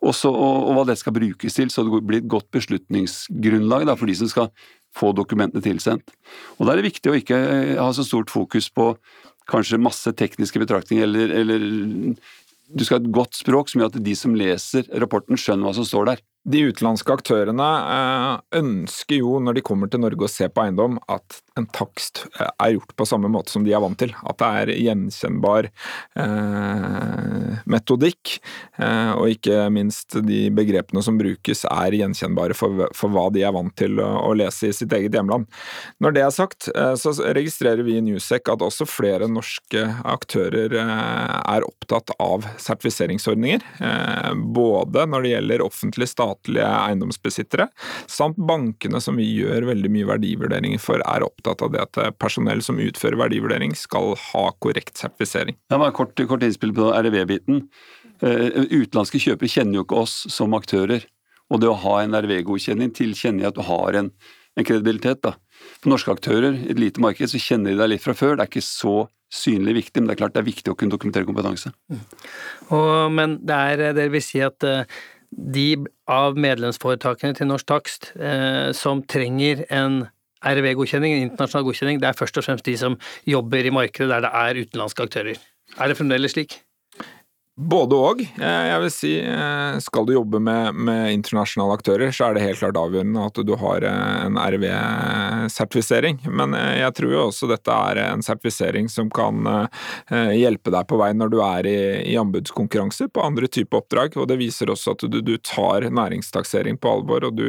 Også, 0.00 0.30
og, 0.30 0.68
og, 0.68 0.74
hva 0.76 0.84
det 0.88 0.96
skal 1.00 1.16
brukes 1.16 1.58
til, 1.58 1.72
så 1.72 1.84
det 1.84 2.02
blir 2.06 2.22
et 2.22 2.30
godt 2.30 2.48
beslutningsgrunnlag 2.54 3.88
da, 3.88 3.96
for 3.98 4.08
de 4.08 4.16
som 4.16 4.30
skal 4.30 4.52
få 4.96 5.10
dokumentene 5.14 5.62
tilsendt. 5.64 6.14
Og 6.58 6.66
Da 6.66 6.72
er 6.72 6.80
det 6.80 6.90
viktig 6.90 7.10
å 7.10 7.18
ikke 7.18 7.40
ha 7.78 7.90
så 7.94 8.06
stort 8.06 8.32
fokus 8.32 8.70
på 8.72 8.94
kanskje 9.50 9.82
masse 9.82 10.10
tekniske 10.14 10.62
betraktninger, 10.62 11.04
eller, 11.04 11.34
eller 11.42 11.66
du 12.70 12.84
skal 12.86 13.00
ha 13.00 13.02
et 13.02 13.14
godt 13.14 13.38
språk 13.38 13.70
som 13.70 13.82
gjør 13.82 13.92
at 13.92 14.02
de 14.06 14.16
som 14.18 14.36
leser 14.38 14.86
rapporten, 15.02 15.38
skjønner 15.38 15.66
hva 15.66 15.76
som 15.80 15.88
står 15.88 16.12
der 16.12 16.24
de 16.48 16.62
utenlandske 16.70 17.12
aktørene 17.12 17.66
eh, 17.92 18.60
ønsker 18.60 19.20
jo, 19.20 19.34
når 19.44 19.58
de 19.58 19.64
kommer 19.64 19.90
til 19.92 20.00
Norge 20.00 20.24
og 20.24 20.32
ser 20.32 20.48
på 20.48 20.62
eiendom, 20.64 20.96
at 21.12 21.36
en 21.60 21.66
takst 21.76 22.22
eh, 22.30 22.48
er 22.48 22.76
gjort 22.78 22.94
på 22.96 23.06
samme 23.08 23.28
måte 23.28 23.52
som 23.52 23.66
de 23.66 23.74
er 23.76 23.82
vant 23.84 23.98
til. 24.00 24.14
At 24.24 24.40
det 24.40 24.48
er 24.62 24.72
gjenkjennbar 24.86 25.68
eh, 25.68 27.60
metodikk, 27.70 28.38
og 28.80 29.28
ikke 29.34 29.66
minst 29.72 30.14
de 30.24 30.38
begrepene 30.54 31.02
som 31.04 31.18
brukes 31.20 31.62
er 31.68 31.96
gjenkjennbare 31.98 32.54
for, 32.56 32.86
hva 33.12 33.26
de 33.34 33.42
er 33.44 33.52
vant 33.54 33.74
til 33.76 34.00
å, 34.00 34.32
lese 34.38 34.70
i 34.70 34.74
sitt 34.74 34.92
eget 34.96 35.14
hjemland. 35.14 35.44
Når 36.00 36.14
det 36.16 36.22
er 36.24 36.32
sagt, 36.32 36.68
så 36.70 37.12
registrerer 37.36 37.84
vi 37.86 37.98
i 37.98 38.04
Newsec 38.04 38.48
at 38.50 38.64
også 38.64 38.86
flere 38.88 39.28
norske 39.30 39.82
aktører 40.08 40.74
er 40.80 41.66
opptatt 41.66 42.14
av 42.22 42.46
sertifiseringsordninger. 42.62 43.66
både 44.54 45.06
når 45.10 45.26
det 45.26 45.34
gjelder 45.34 45.66
offentlig 45.66 46.08
statlig 46.10 46.39
statlige 46.40 46.66
eiendomsbesittere, 46.66 47.68
samt 48.08 48.36
bankene 48.36 49.00
som 49.00 49.16
vi 49.16 49.28
gjør 49.40 49.68
veldig 49.68 49.90
mye 49.90 50.08
verdivurderinger 50.08 50.80
for, 50.80 51.00
er 51.00 51.24
opptatt 51.24 51.62
av 51.62 51.72
det 51.72 51.84
at 51.84 52.18
personell 52.18 52.62
som 52.62 52.80
utfører 52.80 53.18
verdivurdering 53.20 53.74
skal 53.74 54.16
ha 54.32 54.50
korrekt 54.58 54.96
sertifisering. 54.96 55.56
Det 55.68 55.78
var 55.78 55.92
kort, 55.92 56.18
kort 56.28 56.42
innspill 56.42 56.74
på 56.74 56.90
REV-biten. 56.92 57.66
Uh, 58.20 58.66
utenlandske 58.68 59.20
kjøpere 59.20 59.48
kjenner 59.48 59.80
jo 59.80 59.86
ikke 59.86 60.02
oss 60.02 60.26
som 60.28 60.54
aktører. 60.54 61.06
Og 61.50 61.60
det 61.60 61.70
å 61.70 61.78
ha 61.82 62.00
en 62.02 62.14
RV-godkjenning 62.14 62.92
tilkjenner 62.94 63.48
at 63.48 63.56
du 63.56 63.64
har 63.66 63.96
en, 63.98 64.10
en 64.56 64.66
kredibilitet. 64.66 65.22
da. 65.24 65.34
For 65.80 65.90
norske 65.90 66.12
aktører 66.12 66.54
i 66.54 66.68
et 66.70 66.78
lite 66.78 67.02
marked 67.02 67.32
så 67.32 67.40
kjenner 67.40 67.72
de 67.72 67.80
deg 67.80 67.94
litt 67.94 68.04
fra 68.04 68.14
før. 68.14 68.36
Det 68.36 68.44
er 68.44 68.52
ikke 68.52 68.68
så 68.68 69.08
synlig 69.30 69.76
viktig, 69.78 70.02
men 70.02 70.10
det 70.10 70.16
er 70.16 70.20
klart 70.24 70.34
det 70.34 70.42
er 70.42 70.50
viktig 70.50 70.72
å 70.72 70.76
kunne 70.78 70.94
dokumentere 70.94 71.26
kompetanse. 71.26 71.72
Mm. 71.90 72.04
Og, 72.74 72.92
men 73.14 73.38
det 73.46 73.58
er, 73.72 73.84
det 73.96 74.06
vil 74.14 74.24
si 74.24 74.42
at 74.42 74.66
uh, 74.66 75.00
de 75.30 75.86
av 76.10 76.38
medlemsforetakene 76.40 77.36
til 77.38 77.50
Norsk 77.50 77.68
Takst 77.70 78.10
eh, 78.18 78.70
som 78.76 79.04
trenger 79.06 79.64
en 79.70 80.02
RV-godkjenning, 80.40 81.14
en 81.14 81.28
internasjonal 81.28 81.66
godkjenning, 81.68 82.00
det 82.00 82.08
er 82.10 82.18
først 82.18 82.40
og 82.40 82.46
fremst 82.46 82.66
de 82.66 82.76
som 82.80 82.96
jobber 83.28 83.66
i 83.66 83.74
markedet 83.74 84.10
der 84.10 84.24
det 84.24 84.32
er 84.32 84.62
utenlandske 84.64 85.06
aktører. 85.06 85.40
Er 85.78 85.90
det 85.90 85.98
fremdeles 85.98 86.34
slik? 86.34 86.60
Både 87.60 87.96
og. 87.96 88.20
Eh, 88.24 88.66
jeg 88.70 88.80
vil 88.80 88.92
si, 88.94 89.10
eh, 89.20 89.78
skal 89.84 90.06
du 90.08 90.14
jobbe 90.14 90.38
med, 90.40 90.74
med, 90.74 91.12
internasjonale 91.12 91.74
aktører, 91.76 92.12
så 92.14 92.30
er 92.30 92.36
det 92.36 92.44
helt 92.46 92.60
klart 92.62 92.78
avgjørende 92.80 93.24
at 93.26 93.40
du 93.44 93.52
har 93.60 93.84
eh, 93.84 94.20
en 94.24 94.38
RV-sertifisering. 94.40 96.22
Men 96.32 96.56
jeg 96.56 96.94
tror 96.96 97.12
jo 97.12 97.26
også 97.26 97.50
dette 97.50 97.74
er 97.90 98.00
en 98.06 98.24
sertifisering 98.24 98.88
som 98.88 99.10
kan 99.12 99.68
hjelpe 100.10 100.72
deg 100.72 100.86
på 100.88 100.98
vei 101.00 101.10
når 101.16 101.32
du 101.32 101.36
er 101.44 101.66
i, 101.68 101.76
i 102.12 102.16
anbudskonkurranser 102.20 103.10
på 103.12 103.24
andre 103.24 103.48
typer 103.50 103.82
oppdrag. 103.82 104.16
Og 104.16 104.28
det 104.30 104.38
viser 104.40 104.72
også 104.72 104.94
at 104.96 105.04
du, 105.12 105.20
du 105.24 105.34
tar 105.44 105.88
næringstaksering 105.90 106.80
på 106.80 106.94
alvor, 106.94 107.28
og 107.28 107.36
du, 107.36 107.46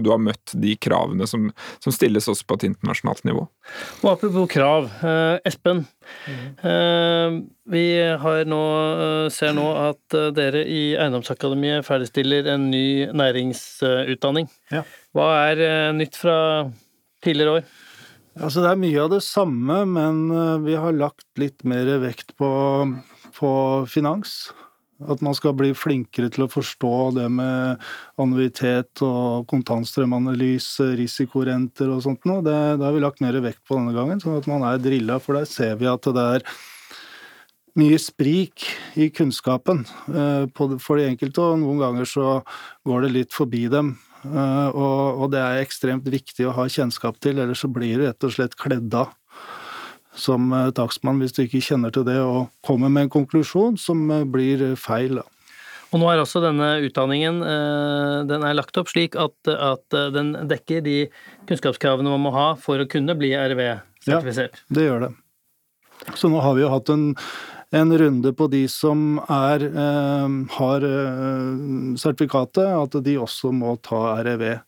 du 0.00 0.10
har 0.12 0.22
møtt 0.22 0.54
de 0.64 0.76
kravene 0.80 1.28
som, 1.28 1.50
som, 1.84 1.94
stilles 1.94 2.28
også 2.30 2.48
på 2.48 2.58
et 2.58 2.68
internasjonalt 2.70 3.24
nivå. 3.28 3.44
Og 4.02 4.10
apropos 4.14 4.48
krav, 4.54 4.88
Espen. 5.44 5.84
Mm. 6.28 7.38
Vi 7.74 7.84
nå, 8.48 8.62
eh, 9.04 9.28
ser 9.32 9.54
nå 9.56 9.64
at 9.86 10.16
eh, 10.16 10.30
dere 10.36 10.64
i 10.68 10.82
Eiendomsakademiet 10.98 11.86
ferdigstiller 11.86 12.50
en 12.54 12.68
ny 12.72 13.06
næringsutdanning. 13.16 14.50
Ja. 14.72 14.84
Hva 15.16 15.30
er 15.52 15.94
nytt 15.96 16.18
fra 16.20 16.36
tidligere 17.24 17.60
år? 17.60 17.72
Altså, 18.34 18.64
det 18.64 18.72
er 18.72 18.82
mye 18.82 19.00
av 19.00 19.12
det 19.12 19.22
samme, 19.22 19.84
men 19.86 20.24
vi 20.64 20.74
har 20.74 20.96
lagt 20.96 21.28
litt 21.38 21.62
mer 21.62 21.86
vekt 22.02 22.34
på, 22.40 22.50
på 23.36 23.50
finans. 23.86 24.48
At 25.02 25.22
man 25.26 25.34
skal 25.34 25.56
bli 25.58 25.72
flinkere 25.74 26.30
til 26.32 26.44
å 26.44 26.50
forstå 26.50 26.94
det 27.16 27.26
med 27.34 27.82
annuitet 28.20 29.02
og 29.02 29.48
kontantstrømanalyse, 29.50 30.92
risikorenter 31.00 31.90
og 31.90 32.04
sånt 32.06 32.28
noe. 32.30 32.44
Det, 32.46 32.54
det, 32.78 32.86
har 32.86 32.94
vi 32.94 33.02
lagt 33.02 33.24
mer 33.24 33.40
vekt 33.42 33.64
på 33.66 33.78
denne 33.78 33.94
gangen, 33.96 34.22
sånn 34.22 34.38
at 34.38 34.48
man 34.50 34.62
er 34.68 34.78
drilla, 34.82 35.18
for 35.22 35.38
der 35.38 35.50
ser 35.50 35.74
vi 35.80 35.90
at 35.90 36.06
det 36.14 36.28
er 36.38 36.46
mye 37.74 37.98
sprik 37.98 38.68
i 39.02 39.08
kunnskapen 39.10 39.82
eh, 40.14 40.46
for 40.54 40.94
de 41.00 41.08
enkelte, 41.08 41.42
og 41.42 41.58
noen 41.64 41.82
ganger 41.82 42.08
så 42.08 42.28
går 42.86 43.06
det 43.06 43.14
litt 43.16 43.34
forbi 43.34 43.66
dem. 43.72 43.96
Og, 44.24 45.18
og 45.20 45.26
det 45.34 45.40
er 45.42 45.58
ekstremt 45.60 46.06
viktig 46.08 46.46
å 46.48 46.54
ha 46.56 46.64
kjennskap 46.70 47.18
til, 47.20 47.42
ellers 47.42 47.60
så 47.60 47.68
blir 47.68 47.98
du 48.00 48.06
rett 48.06 48.24
og 48.24 48.32
slett 48.32 48.54
kledd 48.56 48.94
av 48.96 49.10
som 50.18 50.52
eh, 50.52 50.72
takstmann 50.76 51.20
hvis 51.22 51.36
du 51.36 51.44
ikke 51.44 51.62
kjenner 51.64 51.94
til 51.94 52.06
det 52.08 52.18
og 52.22 52.50
kommer 52.66 52.92
med 52.92 53.06
en 53.06 53.14
konklusjon 53.16 53.78
som 53.80 54.06
blir 54.32 54.72
feil. 54.80 55.22
Og 55.94 56.00
nå 56.02 56.10
er 56.10 56.18
også 56.18 56.42
denne 56.42 56.72
utdanningen 56.82 57.36
den 58.26 58.42
er 58.42 58.56
lagt 58.56 58.74
opp 58.80 58.88
slik 58.90 59.14
at, 59.14 59.36
at 59.46 59.94
den 60.10 60.32
dekker 60.50 60.82
de 60.82 60.96
kunnskapskravene 61.46 62.10
man 62.10 62.24
må 62.24 62.32
ha 62.34 62.46
for 62.58 62.82
å 62.82 62.88
kunne 62.90 63.14
bli 63.14 63.30
RV-sertifisert. 63.30 64.58
Ja, 64.58 64.74
det 64.74 64.88
gjør 64.88 65.04
det. 65.04 65.10
Så 66.18 66.32
nå 66.32 66.42
har 66.42 66.56
vi 66.58 66.64
jo 66.64 66.72
hatt 66.72 66.90
en 66.90 67.12
en 67.74 67.98
runde 67.98 68.32
på 68.32 68.46
de 68.46 68.64
som 68.68 69.18
er, 69.28 69.64
eh, 69.66 70.34
har 70.56 70.84
eh, 70.86 71.96
sertifikatet, 71.98 72.66
at 72.66 72.98
de 73.04 73.16
også 73.18 73.52
må 73.52 73.74
ta 73.82 74.22
REV. 74.22 74.60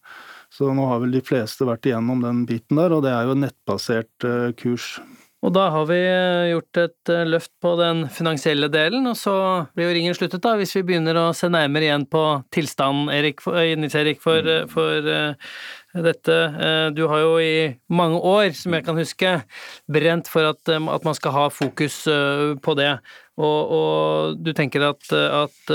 Så 0.50 0.72
nå 0.74 0.86
har 0.88 1.02
vel 1.02 1.14
de 1.14 1.22
fleste 1.22 1.66
vært 1.68 1.86
igjennom 1.86 2.22
den 2.24 2.44
biten 2.48 2.80
der, 2.80 2.94
og 2.96 3.04
det 3.04 3.12
er 3.12 3.28
jo 3.28 3.38
nettbasert 3.38 4.26
eh, 4.26 4.50
kurs. 4.58 4.96
Og 5.44 5.52
da 5.54 5.66
har 5.70 5.84
vi 5.86 5.98
gjort 6.50 6.78
et 6.80 7.10
løft 7.28 7.52
på 7.62 7.74
den 7.78 8.06
finansielle 8.10 8.70
delen, 8.72 9.04
og 9.06 9.18
så 9.20 9.34
blir 9.76 9.90
jo 9.90 9.96
ringen 9.98 10.16
sluttet, 10.16 10.42
da, 10.42 10.54
hvis 10.58 10.72
vi 10.78 10.82
begynner 10.88 11.18
å 11.20 11.26
se 11.36 11.50
nærmere 11.52 11.86
igjen 11.86 12.06
på 12.10 12.22
tilstanden, 12.56 13.12
Erik, 13.14 13.44
Nils 13.78 13.94
Erik, 14.00 14.22
for, 14.24 14.48
for 14.72 15.06
dette. 16.04 16.34
Eh, 16.34 16.86
du 16.94 17.06
har 17.08 17.22
jo 17.22 17.36
i 17.40 17.76
mange 17.88 18.18
år, 18.20 18.50
som 18.56 18.74
jeg 18.76 18.84
kan 18.86 18.98
huske, 18.98 19.32
brent 19.92 20.28
for 20.28 20.52
at, 20.52 20.62
eh, 20.68 20.88
at 20.92 21.04
man 21.06 21.16
skal 21.16 21.34
ha 21.36 21.46
fokus 21.52 22.04
eh, 22.10 22.54
på 22.62 22.76
det. 22.78 22.96
Og, 23.36 23.72
og 23.78 24.40
du 24.40 24.52
tenker 24.56 24.88
at, 24.88 25.12
at, 25.12 25.72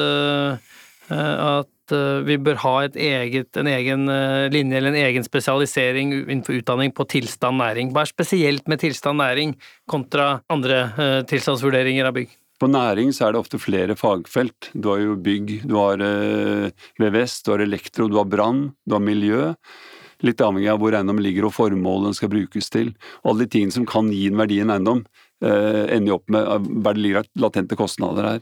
at 1.12 1.81
vi 1.90 2.38
bør 2.38 2.60
ha 2.62 2.74
eget, 2.94 3.58
en 3.58 3.68
egen 3.68 4.06
linje 4.54 4.78
eller 4.78 4.94
en 4.94 5.00
egen 5.02 5.26
spesialisering 5.26 6.14
innenfor 6.22 6.60
utdanning 6.60 6.94
på 6.94 7.08
tilstand 7.10 7.58
næring. 7.58 7.90
Hva 7.96 8.06
er 8.06 8.12
spesielt 8.12 8.70
med 8.70 8.84
tilstand 8.84 9.18
næring 9.18 9.56
kontra 9.90 10.42
andre 10.52 11.24
tilstandsvurderinger 11.28 12.08
av 12.08 12.16
bygg? 12.20 12.36
På 12.62 12.70
næring 12.70 13.10
så 13.16 13.26
er 13.26 13.34
det 13.34 13.42
ofte 13.42 13.60
flere 13.60 13.98
fagfelt. 13.98 14.70
Du 14.78 14.92
har 14.94 15.02
jo 15.02 15.18
bygg, 15.18 15.64
du 15.66 15.76
har 15.80 16.04
VVS, 17.02 17.42
du 17.42 17.56
har 17.56 17.66
elektro, 17.66 18.08
du 18.08 18.20
har 18.22 18.30
brann, 18.30 18.68
du 18.86 18.96
har 18.96 19.04
miljø. 19.04 19.50
Litt 20.26 20.42
avhengig 20.46 20.70
av 20.70 20.78
hvor 20.82 20.94
eiendommen 20.94 21.24
ligger 21.26 21.48
og 21.48 21.56
formålet 21.56 22.12
den 22.12 22.18
skal 22.18 22.32
brukes 22.34 22.70
til. 22.74 22.94
Og 23.24 23.34
alle 23.34 23.48
de 23.48 23.54
tingene 23.56 23.74
som 23.74 23.88
kan 23.90 24.12
gi 24.14 24.28
en 24.30 24.38
verdi 24.40 24.60
i 24.60 24.66
en 24.66 24.74
eiendom, 24.76 25.04
eh, 25.42 25.98
ender 25.98 26.14
jo 26.14 26.20
opp 26.20 26.30
med 26.30 26.70
hva 26.84 26.94
det 26.94 27.02
ligger 27.02 27.24
av 27.24 27.44
latente 27.46 27.78
kostnader 27.80 28.28
her. 28.28 28.42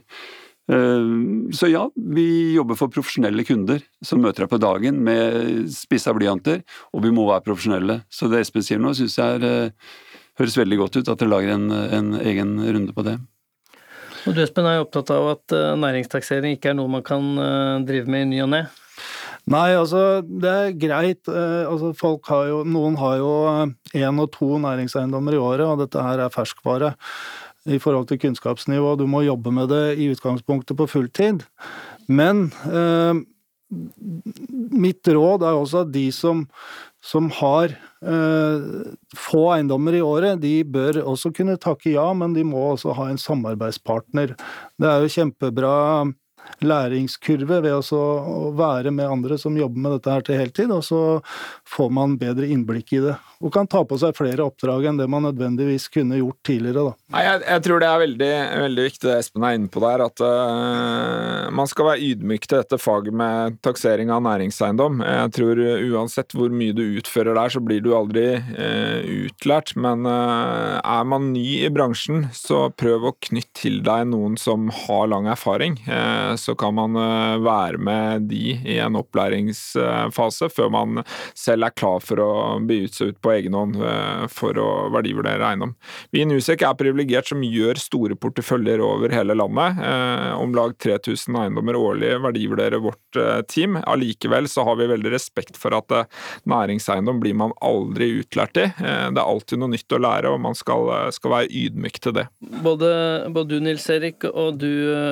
Eh, 0.70 1.08
så 1.56 1.70
ja, 1.70 1.86
vi 1.94 2.26
jobber 2.56 2.78
for 2.78 2.92
profesjonelle 2.92 3.44
kunder 3.48 3.82
som 4.04 4.22
møter 4.22 4.44
deg 4.44 4.52
på 4.52 4.60
dagen 4.62 5.00
med 5.06 5.70
spissa 5.72 6.14
blyanter, 6.16 6.62
og 6.94 7.04
vi 7.06 7.14
må 7.14 7.26
være 7.30 7.46
profesjonelle. 7.48 8.00
Så 8.12 8.30
det 8.32 8.44
Espen 8.44 8.66
sier 8.66 8.82
nå, 8.82 8.94
syns 8.98 9.18
jeg 9.18 9.40
er, 9.40 9.48
eh, 9.48 9.90
høres 10.40 10.58
veldig 10.60 10.80
godt 10.82 11.00
ut, 11.00 11.08
at 11.08 11.20
dere 11.20 11.32
lager 11.32 11.56
en, 11.56 11.70
en 11.70 12.12
egen 12.20 12.58
runde 12.60 12.96
på 12.96 13.06
det. 13.06 13.18
Og 14.28 14.36
du 14.36 14.42
Espen 14.44 14.68
er 14.68 14.78
jo 14.78 14.84
opptatt 14.84 15.10
av 15.14 15.30
at 15.32 15.56
næringstaksering 15.80 16.58
ikke 16.58 16.74
er 16.74 16.76
noe 16.76 16.92
man 16.92 17.04
kan 17.06 17.24
drive 17.88 18.10
med 18.10 18.26
i 18.26 18.30
ny 18.34 18.42
og 18.44 18.50
ne? 18.52 18.66
Nei, 19.50 19.72
altså 19.74 20.20
det 20.22 20.50
er 20.50 20.74
greit. 20.78 21.28
Eh, 21.28 21.62
altså, 21.66 21.92
folk 21.96 22.28
har 22.30 22.48
jo, 22.50 22.62
noen 22.68 22.98
har 23.00 23.16
jo 23.18 23.30
én 23.96 24.04
eh, 24.04 24.20
og 24.22 24.30
to 24.36 24.58
næringseiendommer 24.62 25.36
i 25.36 25.40
året, 25.40 25.66
og 25.66 25.80
dette 25.82 26.04
her 26.04 26.26
er 26.26 26.34
ferskvare 26.34 26.94
i 27.68 27.78
forhold 27.82 28.08
til 28.08 28.20
kunnskapsnivå. 28.22 28.94
Du 28.96 29.06
må 29.10 29.24
jobbe 29.26 29.52
med 29.52 29.68
det 29.72 29.98
i 30.00 30.08
utgangspunktet 30.12 30.78
på 30.78 30.88
fulltid. 30.88 31.44
Men 32.08 32.48
eh, 32.70 33.20
mitt 34.70 35.06
råd 35.06 35.44
er 35.46 35.58
også 35.58 35.84
at 35.84 35.92
de 35.94 36.06
som, 36.14 36.46
som 37.04 37.28
har 37.38 37.74
eh, 37.74 38.70
få 39.16 39.44
eiendommer 39.54 39.98
i 39.98 40.02
året, 40.04 40.40
de 40.42 40.54
bør 40.64 41.02
også 41.04 41.32
kunne 41.36 41.58
takke 41.60 41.92
ja, 41.94 42.08
men 42.16 42.34
de 42.36 42.46
må 42.46 42.72
også 42.72 42.96
ha 42.98 43.10
en 43.10 43.20
samarbeidspartner. 43.20 44.34
Det 44.80 44.90
er 44.90 45.04
jo 45.04 45.14
kjempebra 45.18 45.76
læringskurve 46.60 47.60
ved 47.64 47.92
å 47.96 48.04
være 48.56 48.92
med 48.92 49.08
andre 49.08 49.38
som 49.40 49.56
jobber 49.56 49.80
med 49.80 49.96
dette 49.96 50.14
her 50.14 50.26
til 50.26 50.40
heltid, 50.40 50.72
og 50.74 50.84
så 50.84 51.02
får 51.68 51.90
man 51.96 52.18
bedre 52.20 52.48
innblikk 52.50 52.94
i 52.98 53.04
det. 53.08 53.16
Og 53.40 53.48
kan 53.54 53.68
ta 53.70 53.80
på 53.88 53.96
seg 53.96 54.12
flere 54.18 54.44
oppdrag 54.44 54.90
enn 54.90 54.98
det 55.00 55.06
man 55.08 55.24
nødvendigvis 55.24 55.86
kunne 55.92 56.18
gjort 56.18 56.36
tidligere. 56.44 56.90
Da. 56.90 57.20
Jeg, 57.24 57.38
jeg 57.46 57.62
tror 57.64 57.80
det 57.80 57.88
er 57.88 58.02
veldig, 58.02 58.32
veldig, 58.66 58.84
viktig 58.90 59.08
det 59.08 59.14
Espen 59.16 59.46
er 59.48 59.56
inne 59.56 59.70
på 59.72 59.80
der, 59.80 60.04
at 60.04 60.20
uh, 60.20 61.46
man 61.56 61.70
skal 61.70 61.88
være 61.88 62.10
ydmyk 62.10 62.44
til 62.44 62.60
dette 62.60 62.76
faget 62.80 63.16
med 63.16 63.56
taksering 63.64 64.12
av 64.12 64.20
næringseiendom. 64.26 65.00
Jeg 65.06 65.32
tror 65.38 65.62
uansett 65.94 66.36
hvor 66.36 66.52
mye 66.52 66.76
du 66.76 66.84
utfører 67.00 67.32
der, 67.38 67.54
så 67.54 67.64
blir 67.64 67.80
du 67.80 67.94
aldri 67.96 68.26
uh, 68.36 69.00
utlært. 69.24 69.72
Men 69.80 70.04
uh, 70.04 70.76
er 70.84 71.08
man 71.08 71.32
ny 71.32 71.46
i 71.64 71.72
bransjen, 71.72 72.28
så 72.36 72.66
prøv 72.76 73.08
å 73.08 73.16
knytte 73.24 73.56
til 73.56 73.80
deg 73.84 74.04
noen 74.12 74.36
som 74.40 74.68
har 74.84 75.08
lang 75.10 75.26
erfaring. 75.32 75.80
Så 76.38 76.54
kan 76.58 76.76
man 76.76 76.98
være 77.44 77.80
med 77.80 78.28
de 78.30 78.54
i 78.54 78.76
en 78.82 78.98
opplæringsfase 78.98 80.50
før 80.52 80.70
man 80.72 81.02
selv 81.38 81.66
er 81.66 81.74
klar 81.76 82.02
for 82.04 82.20
å 82.22 82.30
begi 82.66 82.90
seg 82.92 83.14
ut 83.14 83.20
på 83.22 83.32
egen 83.34 83.56
hånd 83.56 83.78
eh, 83.84 84.24
for 84.32 84.56
å 84.60 84.68
verdivurdere 84.94 85.46
eiendom. 85.50 85.74
Vi 86.14 86.22
i 86.22 86.28
Nusek 86.28 86.64
er 86.66 86.76
privilegert 86.78 87.30
som 87.30 87.42
gjør 87.44 87.80
store 87.80 88.16
porteføljer 88.20 88.82
over 88.84 89.12
hele 89.14 89.36
landet. 89.38 89.80
Eh, 89.86 90.30
om 90.40 90.54
lag 90.56 90.76
3000 90.82 91.38
eiendommer 91.44 91.78
årlig 91.78 92.12
verdivurderer 92.26 92.82
vårt 92.82 93.20
eh, 93.20 93.40
team. 93.50 93.78
Allikevel 93.80 94.48
så 94.50 94.64
har 94.68 94.78
vi 94.80 94.90
veldig 94.90 95.14
respekt 95.14 95.58
for 95.60 95.76
at 95.76 95.92
næringseiendom 96.48 97.20
blir 97.22 97.36
man 97.38 97.54
aldri 97.64 98.10
utlært 98.20 98.58
i. 98.60 98.66
Det 98.80 99.18
er 99.18 99.24
alltid 99.24 99.60
noe 99.60 99.72
nytt 99.72 99.94
å 99.94 100.00
lære, 100.00 100.30
og 100.30 100.40
man 100.42 100.56
skal, 100.58 100.88
skal 101.14 101.34
være 101.34 101.50
ydmyk 101.62 102.00
til 102.02 102.14
det. 102.16 102.26
Både, 102.64 102.90
både, 103.32 103.48
du 103.50 103.64
Nils 103.64 103.86
Erik 103.90 104.24
og 104.28 104.60
du 104.60 104.68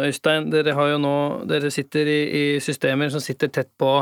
Øystein, 0.06 0.48
dere 0.52 0.76
har 0.76 0.92
jo 0.92 1.00
nå 1.02 1.07
nå 1.08 1.44
dere 1.48 1.70
sitter 1.72 2.08
i, 2.08 2.18
i 2.28 2.44
systemer 2.62 3.10
som 3.12 3.22
sitter 3.22 3.50
tett 3.52 3.70
på 3.80 3.92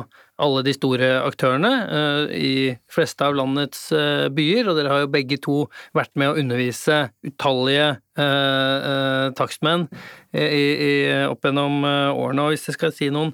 alle 0.43 0.63
de 0.67 0.73
store 0.77 1.09
aktørene 1.25 1.71
uh, 1.89 2.33
i 2.35 2.75
fleste 2.93 3.25
av 3.25 3.37
landets 3.39 3.87
uh, 3.95 4.27
byer, 4.33 4.69
og 4.69 4.77
dere 4.79 4.93
har 4.93 5.05
jo 5.05 5.13
begge 5.13 5.39
to 5.43 5.63
vært 5.97 6.13
med 6.19 6.33
å 6.33 6.43
undervise 6.43 7.07
utallige 7.27 7.95
uh, 8.21 9.33
takstmenn 9.39 9.89
opp 10.37 11.47
gjennom 11.47 11.81
årene. 11.87 12.45
Og 12.45 12.53
hvis 12.53 12.67
jeg 12.69 12.77
skal 12.77 12.93
si 12.93 13.09
noen 13.13 13.33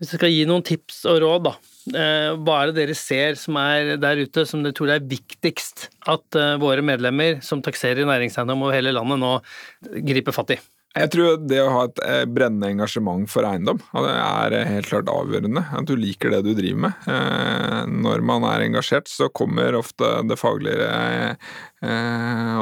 hvis 0.00 0.10
jeg 0.10 0.18
skal 0.18 0.32
gi 0.32 0.46
noen 0.48 0.64
tips 0.66 1.04
og 1.06 1.20
råd, 1.22 1.44
da, 1.46 1.52
hva 2.42 2.56
er 2.58 2.72
det 2.72 2.80
dere 2.80 2.96
ser 2.98 3.36
som 3.38 3.54
er 3.60 3.92
der 4.02 4.24
ute 4.26 4.42
som 4.48 4.64
dere 4.64 4.74
tror 4.74 4.90
er 4.96 5.06
viktigst 5.06 5.86
at 6.10 6.40
våre 6.60 6.82
medlemmer 6.84 7.38
som 7.46 7.62
takserer 7.64 8.08
næringseiendom 8.08 8.66
over 8.66 8.74
hele 8.74 8.96
landet 8.96 9.22
nå 9.22 9.36
griper 10.10 10.34
fatt 10.34 10.56
i? 10.56 10.58
Jeg 10.94 11.10
tror 11.10 11.40
det 11.42 11.56
å 11.58 11.70
ha 11.74 11.80
et 11.88 12.00
eh, 12.06 12.24
brennende 12.30 12.68
engasjement 12.70 13.26
for 13.30 13.42
eiendom 13.48 13.80
er 13.98 14.54
eh, 14.54 14.68
helt 14.76 14.86
klart 14.86 15.08
avgjørende. 15.10 15.64
At 15.74 15.88
du 15.90 15.96
liker 15.98 16.30
det 16.30 16.44
du 16.46 16.52
driver 16.54 16.84
med. 16.84 17.08
Eh, 17.10 17.80
når 17.90 18.22
man 18.22 18.46
er 18.46 18.62
engasjert, 18.68 19.10
så 19.10 19.26
kommer 19.34 19.74
ofte 19.74 20.06
det 20.28 20.38
faglige 20.38 20.86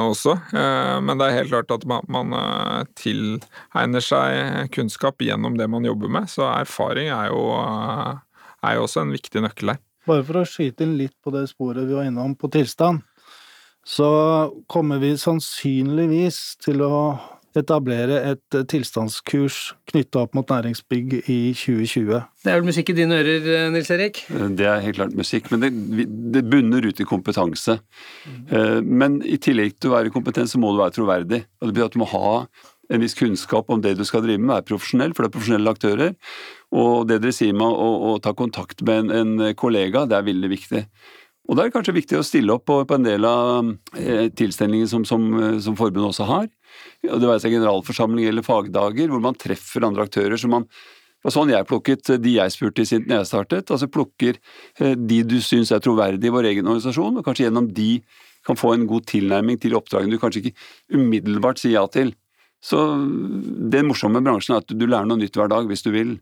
også. 0.03 0.33
Men 0.51 1.19
det 1.19 1.27
er 1.27 1.35
helt 1.37 1.51
klart 1.53 1.69
at 1.71 1.85
man 1.87 2.33
tilegner 2.99 4.03
seg 4.03 4.67
kunnskap 4.75 5.21
gjennom 5.23 5.55
det 5.55 5.69
man 5.71 5.85
jobber 5.87 6.11
med, 6.11 6.27
så 6.27 6.49
erfaring 6.49 7.07
er 7.13 7.29
jo, 7.31 7.45
er 7.55 8.75
jo 8.75 8.83
også 8.83 9.05
en 9.05 9.13
viktig 9.15 9.45
nøkkel 9.45 9.71
her. 9.71 9.79
Bare 10.09 10.25
for 10.27 10.41
å 10.41 10.43
skyte 10.49 10.83
inn 10.83 10.97
litt 10.99 11.15
på 11.23 11.31
det 11.31 11.45
sporet 11.53 11.87
vi 11.87 11.95
var 11.95 12.09
innom 12.09 12.35
på 12.35 12.51
tilstand, 12.51 12.99
så 13.87 14.09
kommer 14.67 14.99
vi 14.99 15.13
sannsynligvis 15.19 16.41
til 16.65 16.83
å 16.83 16.97
etablere 17.61 18.19
et 18.31 18.57
eh, 18.57 18.65
tilstandskurs 18.69 19.59
knytta 19.91 20.23
opp 20.25 20.35
mot 20.37 20.49
næringsbygg 20.49 21.15
i 21.21 21.37
2020. 21.57 22.19
Det 22.43 22.51
er 22.51 22.59
vel 22.59 22.67
musikk 22.67 22.91
i 22.91 22.97
dine 22.97 23.19
ører, 23.21 23.47
eh, 23.53 23.69
Nils 23.73 23.91
Erik? 23.93 24.23
Eh, 24.33 24.49
det 24.57 24.67
er 24.69 24.83
helt 24.83 24.99
klart 24.99 25.15
musikk, 25.17 25.49
men 25.53 25.63
det, 25.63 25.71
det 26.35 26.43
bunner 26.49 26.85
ut 26.85 26.99
i 26.99 27.07
kompetanse. 27.07 27.79
Men 28.83 29.21
i 29.25 29.39
tillegg 29.41 29.77
til 29.77 29.91
å 29.91 29.97
være 29.97 30.13
kompetent, 30.13 30.51
så 30.51 30.61
må 30.61 30.73
du 30.73 30.81
være 30.81 30.97
troverdig. 30.97 31.43
Og 31.61 31.69
det 31.69 31.73
betyr 31.75 31.89
at 31.89 31.97
du 31.97 32.01
må 32.03 32.09
ha 32.13 32.35
en 32.93 33.01
viss 33.01 33.15
kunnskap 33.17 33.71
om 33.71 33.81
det 33.81 33.95
du 33.97 34.03
skal 34.05 34.25
drive 34.25 34.41
med, 34.41 34.51
være 34.53 34.67
profesjonell, 34.73 35.15
for 35.15 35.23
det 35.23 35.31
er 35.31 35.35
profesjonelle 35.37 35.73
aktører. 35.73 36.15
Og 36.75 37.07
det 37.09 37.21
dere 37.23 37.35
sier 37.35 37.55
med 37.57 37.67
å, 37.67 37.89
å 38.11 38.15
ta 38.23 38.35
kontakt 38.37 38.83
med 38.85 39.13
en, 39.13 39.35
en 39.39 39.57
kollega, 39.57 40.07
det 40.09 40.19
er 40.19 40.27
veldig 40.27 40.51
viktig. 40.51 40.83
Og 41.49 41.57
da 41.57 41.63
er 41.63 41.69
det 41.69 41.75
kanskje 41.75 41.97
viktig 41.97 42.19
å 42.19 42.25
stille 42.25 42.55
opp 42.55 42.63
på, 42.69 42.77
på 42.87 42.95
en 42.95 43.07
del 43.07 43.25
av 43.27 43.73
eh, 43.99 44.29
tilstelningene 44.31 44.87
som, 44.87 45.03
som, 45.07 45.25
som 45.63 45.75
forbundet 45.79 46.13
også 46.13 46.27
har 46.29 46.47
det 47.03 47.21
være 47.21 47.41
seg 47.43 47.55
generalforsamling 47.57 48.27
eller 48.29 48.45
fagdager, 48.45 49.09
hvor 49.11 49.23
man 49.23 49.37
treffer 49.39 49.85
andre 49.87 50.05
aktører. 50.07 50.37
som 50.39 50.53
man 50.55 50.67
det 51.23 51.29
var 51.29 51.35
sånn 51.37 51.51
jeg 51.53 51.67
plukket 51.69 52.09
de 52.19 52.31
jeg 52.35 52.51
spurte 52.51 52.83
i 52.83 52.87
siden 52.89 53.13
jeg 53.15 53.27
startet. 53.29 53.69
altså 53.71 53.87
Plukker 53.87 54.35
eh, 54.35 54.91
de 54.91 55.21
du 55.23 55.37
syns 55.39 55.71
er 55.71 55.79
troverdige 55.79 56.27
i 56.27 56.33
vår 56.35 56.49
egen 56.49 56.67
organisasjon, 56.67 57.15
og 57.15 57.23
kanskje 57.23 57.45
gjennom 57.45 57.69
de 57.71 58.01
kan 58.43 58.59
få 58.59 58.73
en 58.75 58.83
god 58.89 59.05
tilnærming 59.07 59.55
til 59.63 59.77
oppdragene 59.79 60.11
du 60.11 60.19
kanskje 60.19 60.41
ikke 60.43 60.99
umiddelbart 60.99 61.61
sier 61.61 61.77
ja 61.77 61.85
til. 61.87 62.11
Så 62.63 62.79
Det 63.71 63.85
morsomme 63.87 64.19
med 64.19 64.27
bransjen 64.27 64.57
er 64.57 64.65
at 64.65 64.75
du 64.75 64.83
lærer 64.83 65.07
noe 65.07 65.19
nytt 65.19 65.39
hver 65.39 65.47
dag 65.51 65.67
hvis 65.67 65.83
du 65.83 65.93
vil. 65.95 66.13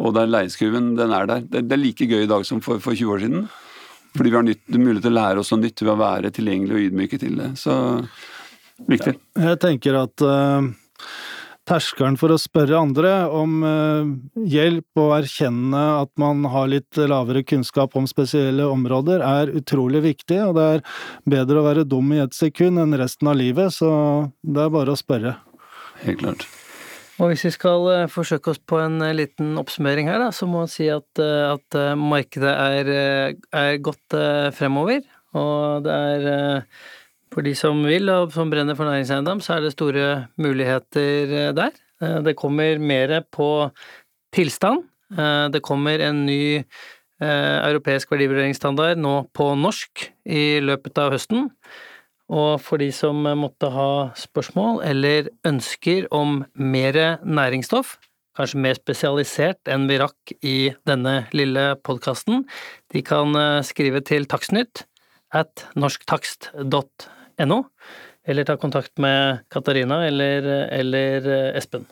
Og 0.00 0.12
der 0.16 0.28
leieskruen, 0.28 0.94
den 1.00 1.12
er 1.16 1.28
der. 1.28 1.48
Det 1.48 1.72
er 1.72 1.80
like 1.80 2.04
gøy 2.08 2.24
i 2.24 2.30
dag 2.30 2.44
som 2.48 2.60
for, 2.60 2.80
for 2.80 2.92
20 2.92 3.12
år 3.12 3.24
siden. 3.24 3.48
Fordi 4.12 4.28
vi 4.28 4.36
har 4.36 4.44
nytt, 4.44 4.64
mulighet 4.76 5.04
til 5.06 5.12
å 5.12 5.16
lære 5.16 5.40
oss 5.40 5.52
noe 5.52 5.64
nytt 5.64 5.80
ved 5.80 5.92
å 5.92 6.00
være 6.00 6.32
tilgjengelig 6.36 6.76
og 6.76 6.86
ydmyke 6.88 7.20
til 7.20 7.40
det. 7.40 7.50
Så 7.60 7.74
Viktig. 8.90 9.14
Jeg 9.38 9.58
tenker 9.62 9.96
at 10.00 10.24
uh, 10.24 10.64
terskelen 11.68 12.16
for 12.20 12.34
å 12.34 12.40
spørre 12.40 12.80
andre 12.80 13.12
om 13.30 13.60
uh, 13.64 14.08
hjelp 14.48 15.02
og 15.02 15.14
erkjenne 15.20 15.82
at 16.00 16.10
man 16.20 16.42
har 16.52 16.70
litt 16.72 16.98
lavere 16.98 17.44
kunnskap 17.46 17.94
om 17.98 18.08
spesielle 18.10 18.66
områder, 18.68 19.22
er 19.22 19.52
utrolig 19.58 20.02
viktig, 20.08 20.40
og 20.48 20.58
det 20.58 20.66
er 20.76 20.82
bedre 21.36 21.60
å 21.60 21.68
være 21.68 21.86
dum 21.88 22.10
i 22.14 22.22
ett 22.24 22.34
sekund 22.36 22.82
enn 22.82 22.98
resten 22.98 23.30
av 23.30 23.38
livet, 23.38 23.74
så 23.74 23.92
det 24.42 24.66
er 24.66 24.74
bare 24.74 24.96
å 24.96 24.98
spørre. 24.98 25.36
Helt 26.02 26.24
klart. 26.24 26.48
Og 27.20 27.30
hvis 27.30 27.44
vi 27.46 27.52
skal 27.54 27.86
uh, 27.86 28.10
forsøke 28.10 28.50
oss 28.50 28.58
på 28.58 28.80
en 28.82 28.98
liten 29.14 29.54
oppsummering 29.60 30.10
her, 30.10 30.18
da, 30.24 30.32
så 30.34 30.48
må 30.50 30.64
man 30.64 30.72
si 30.72 30.88
at, 30.90 31.22
at 31.22 31.78
markedet 32.00 32.50
er, 32.50 32.90
er 33.38 33.78
godt 33.84 34.18
fremover, 34.56 35.04
og 35.38 35.86
det 35.86 35.94
er 36.16 36.26
for 37.32 37.44
de 37.46 37.54
som 37.56 37.80
vil, 37.86 38.10
og 38.12 38.32
som 38.34 38.50
brenner 38.52 38.76
for 38.76 38.88
næringseiendom, 38.88 39.40
så 39.40 39.56
er 39.56 39.64
det 39.64 39.74
store 39.74 40.08
muligheter 40.40 41.32
eh, 41.32 41.52
der. 41.56 41.76
Eh, 42.02 42.18
det 42.26 42.36
kommer 42.36 42.78
mer 42.78 43.22
på 43.32 43.70
tilstand. 44.34 44.84
Eh, 45.16 45.48
det 45.52 45.62
kommer 45.64 46.00
en 46.00 46.26
ny 46.28 46.64
europeisk 47.22 48.10
verdivurderingsstandard 48.10 48.98
nå 48.98 49.28
på 49.30 49.44
norsk 49.54 50.08
i 50.26 50.58
løpet 50.58 50.96
av 50.98 51.12
høsten. 51.14 51.44
Og 52.34 52.56
for 52.58 52.82
de 52.82 52.88
som 52.90 53.20
måtte 53.38 53.70
ha 53.70 54.08
spørsmål 54.18 54.80
eller 54.88 55.28
ønsker 55.46 56.08
om 56.10 56.40
mer 56.58 56.98
næringsstoff, 57.22 57.94
kanskje 58.34 58.64
mer 58.64 58.74
spesialisert 58.74 59.70
enn 59.70 59.86
vi 59.86 60.00
rakk 60.02 60.34
i 60.42 60.56
denne 60.88 61.28
lille 61.30 61.76
podkasten, 61.86 62.42
de 62.90 63.06
kan 63.06 63.38
skrive 63.62 64.02
til 64.02 64.26
Takstnytt 64.26 64.82
at 65.30 65.68
norsktakst.no 65.78 66.82
no, 67.48 67.64
eller 68.26 68.46
ta 68.46 68.56
kontakt 68.60 68.98
med 69.02 69.42
Katarina 69.52 70.02
eller, 70.06 70.46
eller 70.72 71.26
eh, 71.26 71.58
Espen. 71.58 71.86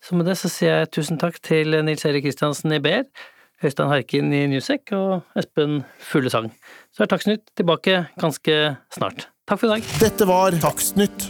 Så 0.00 0.16
med 0.16 0.26
det 0.30 0.38
så 0.40 0.48
sier 0.48 0.80
jeg 0.80 0.92
tusen 0.96 1.20
takk 1.20 1.36
til 1.44 1.76
Nils 1.84 2.06
Erik 2.08 2.24
Kristiansen 2.24 2.72
i 2.72 2.80
BR, 2.82 3.04
Øystein 3.60 3.90
Harkin 3.92 4.32
i 4.32 4.46
Newsec 4.48 4.94
og 4.96 5.20
Espen 5.36 5.82
Fuglesang. 6.00 6.48
Så 6.96 7.04
er 7.04 7.12
Takstnytt 7.12 7.52
tilbake 7.60 8.06
ganske 8.20 8.56
snart. 8.96 9.28
Takk 9.50 9.60
for 9.60 9.68
i 9.68 9.76
dag. 9.76 9.92
Dette 10.00 10.28
var 10.30 10.56
Takstnytt. 10.64 11.28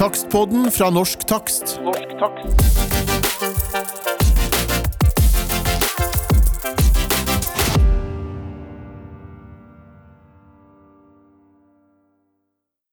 Takstpodden 0.00 0.70
fra 0.72 0.90
Norsk 0.92 1.26
Takst. 1.28 1.78
Norsk 1.84 2.16
takst. 2.20 3.09